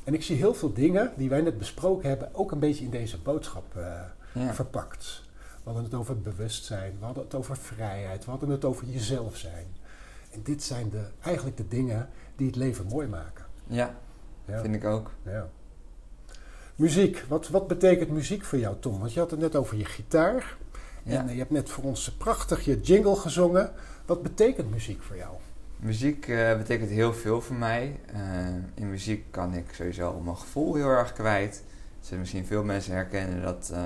[0.05, 2.91] En ik zie heel veel dingen die wij net besproken hebben, ook een beetje in
[2.91, 5.23] deze boodschap uh, verpakt.
[5.33, 9.37] We hadden het over bewustzijn, we hadden het over vrijheid, we hadden het over jezelf
[9.37, 9.66] zijn.
[10.31, 13.45] En dit zijn de, eigenlijk de dingen die het leven mooi maken.
[13.66, 13.95] Ja,
[14.45, 14.61] ja.
[14.61, 15.11] vind ik ook.
[15.25, 15.49] Ja.
[16.77, 18.99] Muziek, wat, wat betekent muziek voor jou, Tom?
[18.99, 20.57] Want je had het net over je gitaar.
[21.05, 23.72] En eh, je hebt net voor ons prachtig je jingle gezongen.
[24.07, 25.34] Wat betekent muziek voor jou?
[25.76, 28.00] Muziek uh, betekent heel veel voor mij.
[28.14, 28.18] Uh,
[28.74, 31.62] in muziek kan ik sowieso mijn gevoel heel erg kwijt.
[32.00, 33.78] Zullen misschien veel mensen herkennen dat uh,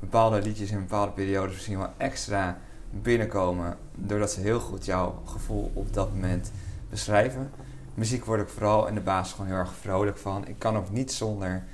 [0.00, 2.58] bepaalde liedjes in bepaalde periodes misschien wel extra
[2.90, 3.76] binnenkomen.
[3.94, 6.50] Doordat ze heel goed jouw gevoel op dat moment
[6.90, 7.50] beschrijven.
[7.94, 10.46] Muziek word ik vooral in de basis gewoon heel erg vrolijk van.
[10.46, 11.64] Ik kan ook niet zonder.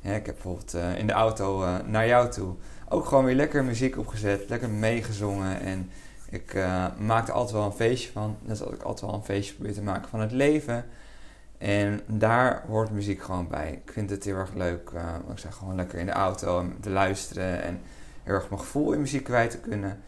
[0.00, 2.54] ik heb bijvoorbeeld in de auto naar jou toe
[2.88, 5.60] ook gewoon weer lekker muziek opgezet, lekker meegezongen.
[5.60, 5.90] En
[6.30, 8.36] ik uh, maakte altijd wel een feestje van.
[8.42, 10.84] Net zoals ik altijd wel een feestje probeer te maken van het leven.
[11.58, 13.80] En daar hoort muziek gewoon bij.
[13.84, 14.90] Ik vind het heel erg leuk.
[14.94, 17.62] Uh, ik zeg gewoon lekker in de auto te luisteren.
[17.62, 17.80] En
[18.22, 20.00] heel erg mijn gevoel in muziek kwijt te kunnen.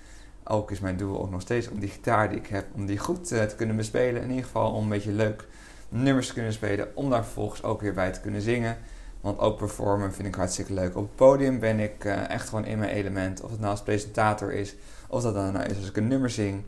[0.45, 2.99] Ook is mijn doel ook nog steeds om die gitaar die ik heb, om die
[2.99, 4.22] goed uh, te kunnen bespelen.
[4.22, 5.47] In ieder geval om een beetje leuk
[5.89, 6.97] nummers te kunnen spelen.
[6.97, 8.76] Om daar vervolgens ook weer bij te kunnen zingen.
[9.21, 10.97] Want ook performen vind ik hartstikke leuk.
[10.97, 13.41] Op het podium ben ik uh, echt gewoon in mijn element.
[13.41, 14.75] Of het nou als presentator is,
[15.09, 16.64] of dat dan nou is als ik een nummer zing.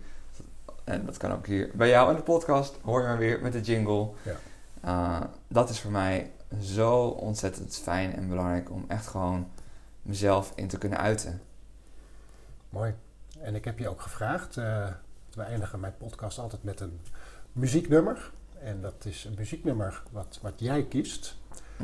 [0.84, 2.78] En dat kan ook hier bij jou in de podcast.
[2.82, 4.10] Hoor je maar weer met de jingle.
[4.22, 4.36] Ja.
[4.84, 6.30] Uh, dat is voor mij
[6.60, 9.48] zo ontzettend fijn en belangrijk om echt gewoon
[10.02, 11.40] mezelf in te kunnen uiten.
[12.68, 12.94] Mooi.
[13.40, 14.56] En ik heb je ook gevraagd.
[14.56, 14.88] Uh,
[15.34, 17.00] we eindigen mijn podcast altijd met een
[17.52, 18.30] muzieknummer.
[18.62, 21.36] En dat is een muzieknummer wat, wat jij kiest.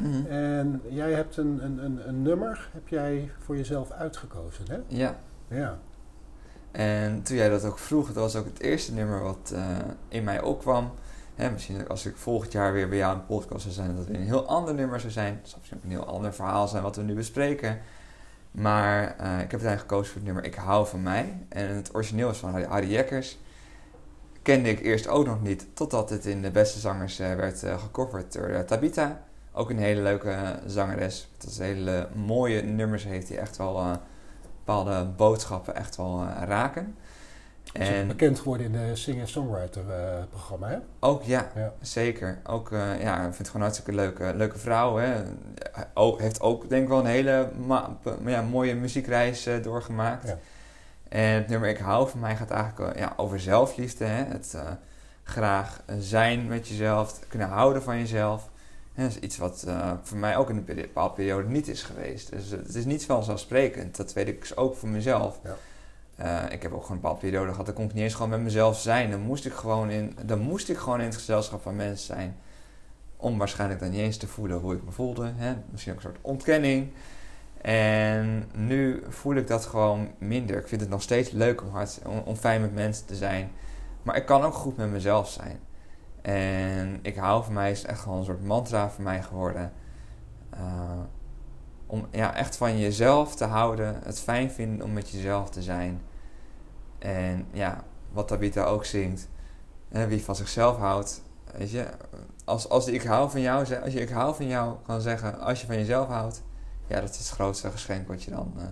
[0.02, 0.26] Mhm.
[0.26, 4.78] En jij hebt een, een, een, een, nummer, heb jij voor jezelf uitgekozen, hè?
[4.86, 5.16] Ja.
[5.48, 5.78] Ja.
[6.70, 9.60] En toen jij dat ook vroeg, dat was ook het eerste nummer wat uh,
[10.08, 10.90] in mij opkwam.
[11.34, 14.06] Hè, misschien als ik volgend jaar weer bij jou de podcast zou zijn, dat het
[14.06, 15.38] weer een heel ander nummer zou zijn.
[15.40, 17.78] Het zou misschien ook een heel ander verhaal zijn wat we nu bespreken.
[18.50, 21.46] Maar uh, ik heb uiteindelijk gekozen voor het nummer Ik hou van mij.
[21.48, 23.38] En het origineel is van Harry Jekkers.
[24.42, 28.32] Kende ik eerst ook nog niet, totdat het in de beste zangers uh, werd gecoverd
[28.32, 29.26] door Tabita.
[29.58, 31.28] Ook een hele leuke zangeres.
[31.38, 33.90] Dat is hele mooie nummers heeft die echt wel uh,
[34.64, 36.96] bepaalde boodschappen echt wel uh, raken.
[37.72, 40.76] En bekend geworden in de singer-songwriter-programma, hè?
[41.00, 41.72] Ook ja, ja.
[41.80, 42.38] zeker.
[42.44, 44.96] Ook, uh, ja, ik vind het gewoon hartstikke leuke, leuke vrouw.
[44.96, 45.22] Hè?
[45.94, 47.50] Ook, heeft ook, denk ik wel, een hele
[48.24, 50.28] ja, mooie muziekreis uh, doorgemaakt.
[50.28, 50.38] Ja.
[51.08, 54.04] En het nummer Ik hou van mij gaat eigenlijk ja, over zelfliefde.
[54.04, 54.24] Hè?
[54.24, 54.56] Het
[55.22, 58.50] graag zijn met jezelf, kunnen houden van jezelf.
[59.02, 59.66] Dat is iets wat
[60.02, 62.30] voor mij ook in een bepaalde periode niet is geweest.
[62.30, 63.96] Dus het is niet vanzelfsprekend.
[63.96, 65.40] Dat weet ik dus ook voor mezelf.
[65.44, 65.56] Ja.
[66.20, 68.30] Uh, ik heb ook gewoon een bepaalde periode gehad, dan kon ik niet eens gewoon
[68.30, 69.10] met mezelf zijn.
[69.10, 72.36] Dan moest ik gewoon in, dan moest ik gewoon in het gezelschap van mensen zijn.
[73.16, 75.32] Om waarschijnlijk dan niet eens te voelen hoe ik me voelde.
[75.36, 75.54] Hè?
[75.70, 76.92] Misschien ook een soort ontkenning.
[77.60, 80.56] En nu voel ik dat gewoon minder.
[80.56, 83.50] Ik vind het nog steeds leuk om, hard, om, fijn met mensen te zijn.
[84.02, 85.58] Maar ik kan ook goed met mezelf zijn.
[86.26, 89.72] En ik hou van mij is echt gewoon een soort mantra voor mij geworden.
[90.54, 90.60] Uh,
[91.86, 94.00] om ja, echt van jezelf te houden.
[94.04, 96.02] Het fijn vinden om met jezelf te zijn.
[96.98, 99.28] En ja, wat Tabitha ook zingt.
[99.88, 101.22] Hè, wie van zichzelf houdt.
[101.52, 101.86] Weet je,
[102.44, 105.60] als, als ik hou van jou, als je ik hou van jou kan zeggen, als
[105.60, 106.42] je van jezelf houdt.
[106.86, 108.62] Ja, dat is het grootste geschenk wat je dan uh,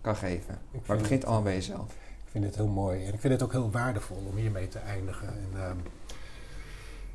[0.00, 0.58] kan geven.
[0.72, 1.92] Maar het begint allemaal bij jezelf.
[2.24, 3.06] Ik vind het heel mooi.
[3.06, 5.28] En ik vind het ook heel waardevol om hiermee te eindigen.
[5.28, 5.70] En, uh,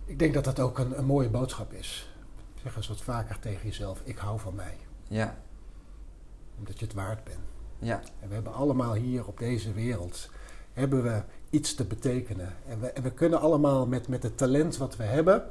[0.06, 2.14] ik denk dat dat ook een, een mooie boodschap is.
[2.64, 4.78] Zeg eens wat vaker tegen jezelf, ik hou van mij.
[5.08, 5.38] Ja.
[6.58, 7.40] Omdat je het waard bent.
[7.80, 8.02] Ja.
[8.20, 10.30] En we hebben allemaal hier op deze wereld
[10.74, 12.54] hebben we iets te betekenen.
[12.68, 15.44] En we, en we kunnen allemaal met, met het talent wat we hebben,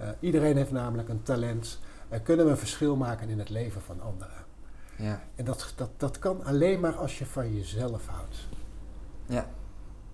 [0.00, 1.80] uh, iedereen heeft namelijk een talent,
[2.12, 4.44] uh, kunnen we een verschil maken in het leven van anderen.
[4.96, 5.22] Ja.
[5.34, 8.48] En dat, dat, dat kan alleen maar als je van jezelf houdt.
[9.26, 9.46] Ja.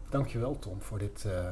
[0.09, 1.49] Dankjewel Tom voor dit uh,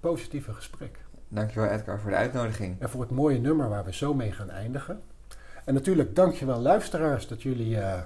[0.00, 1.03] positieve gesprek.
[1.34, 2.80] Dankjewel Edgar voor de uitnodiging.
[2.80, 5.02] En voor het mooie nummer waar we zo mee gaan eindigen.
[5.64, 8.00] En natuurlijk dankjewel luisteraars dat jullie uh,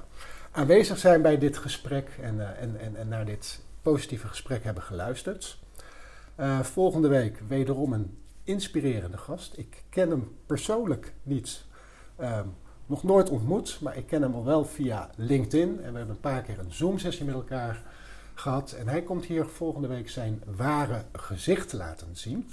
[0.50, 4.82] aanwezig zijn bij dit gesprek en, uh, en, en, en, naar dit positieve gesprek hebben
[4.82, 5.58] geluisterd.
[6.40, 9.58] Uh, volgende week wederom een inspirerende gast.
[9.58, 11.64] Ik ken hem persoonlijk niet,
[12.20, 12.54] um,
[12.86, 15.68] nog nooit ontmoet, maar ik ken hem al wel via LinkedIn.
[15.68, 17.82] En we hebben een paar keer een Zoom-sessie met elkaar
[18.34, 18.72] gehad.
[18.72, 22.48] En hij komt hier volgende week zijn ware gezicht laten zien.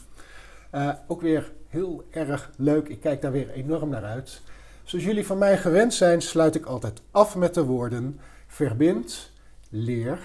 [1.08, 2.88] Ook weer heel erg leuk.
[2.88, 4.42] Ik kijk daar weer enorm naar uit.
[4.84, 9.32] Zoals jullie van mij gewend zijn, sluit ik altijd af met de woorden: verbind,
[9.70, 10.20] leer,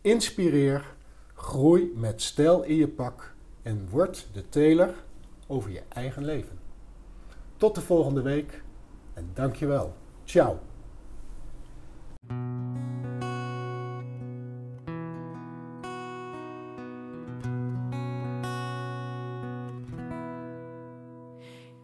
[0.00, 0.84] inspireer,
[1.34, 4.94] groei met stijl in je pak en word de teler
[5.46, 6.58] over je eigen leven.
[7.56, 8.62] Tot de volgende week
[9.14, 9.94] en dankjewel.
[10.24, 10.58] Ciao.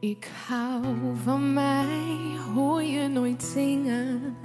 [0.01, 0.83] Ik hou
[1.25, 4.37] van mij, hoor je nooit zingen.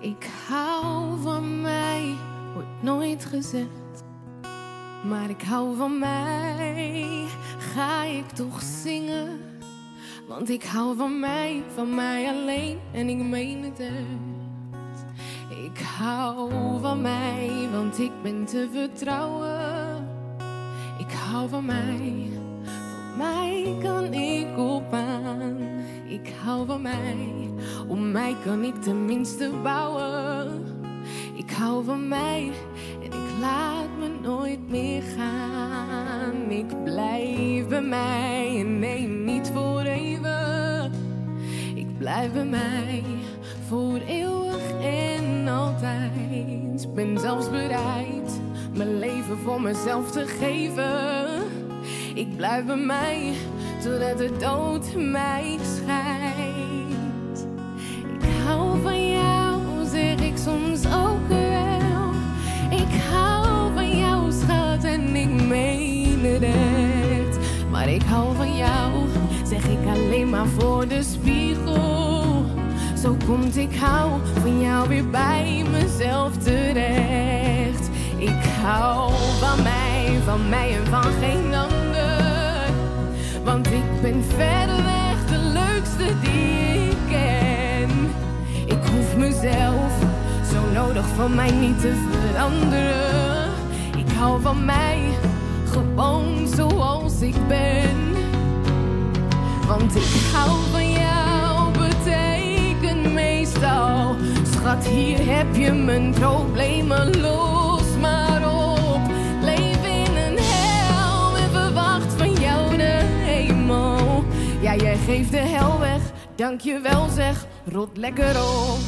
[0.00, 2.14] Ik hou van mij,
[2.54, 4.04] wordt nooit gezegd.
[5.08, 7.26] Maar ik hou van mij,
[7.58, 9.40] ga ik toch zingen.
[10.28, 13.80] Want ik hou van mij, van mij alleen en ik meen het.
[15.64, 16.50] Ik hou
[16.80, 20.08] van mij, want ik ben te vertrouwen.
[20.98, 22.28] Ik hou van mij
[23.18, 25.56] mij kan ik op aan.
[26.08, 27.16] Ik hou van mij,
[27.88, 30.66] om mij kan ik tenminste bouwen.
[31.34, 32.50] Ik hou van mij
[33.02, 36.50] en ik laat me nooit meer gaan.
[36.50, 40.92] Ik blijf bij mij en nee, niet voor even.
[41.74, 43.04] Ik blijf bij mij
[43.68, 46.94] voor eeuwig en altijd.
[46.94, 48.40] Ben zelfs bereid
[48.76, 51.57] mijn leven voor mezelf te geven.
[52.18, 53.32] Ik blijf bij mij,
[53.82, 57.46] totdat de dood mij scheidt.
[58.20, 59.60] Ik hou van jou,
[59.90, 62.10] zeg ik soms ook wel.
[62.70, 67.38] Ik hou van jou, schat, en ik meen het echt.
[67.70, 68.92] Maar ik hou van jou,
[69.44, 72.44] zeg ik alleen maar voor de spiegel.
[73.02, 74.10] Zo komt ik hou
[74.40, 77.90] van jou weer bij mezelf terecht.
[78.16, 81.67] Ik hou van mij, van mij en van geen ander.
[83.48, 87.90] Want ik ben verreweg de leukste die ik ken.
[88.66, 89.92] Ik hoef mezelf
[90.52, 93.50] zo nodig van mij niet te veranderen.
[93.96, 94.98] Ik hou van mij
[95.64, 97.96] gewoon zoals ik ben.
[99.66, 104.16] Want ik hou van jou betekent meestal.
[104.50, 106.77] Schat, hier heb je mijn problemen
[116.48, 118.78] weg, dank je wel zeg, rot lekker op.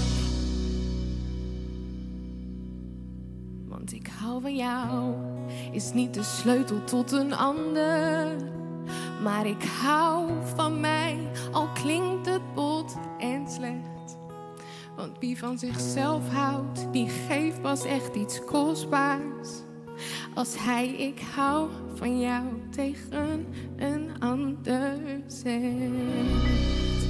[3.68, 5.14] Want ik hou van jou
[5.72, 8.36] is niet de sleutel tot een ander.
[9.22, 11.18] Maar ik hou van mij,
[11.52, 14.18] al klinkt het bot en slecht.
[14.96, 19.48] Want wie van zichzelf houdt, die geeft pas echt iets kostbaars.
[20.34, 23.46] Als hij ik hou van jou tegen
[23.76, 27.09] een ander zegt.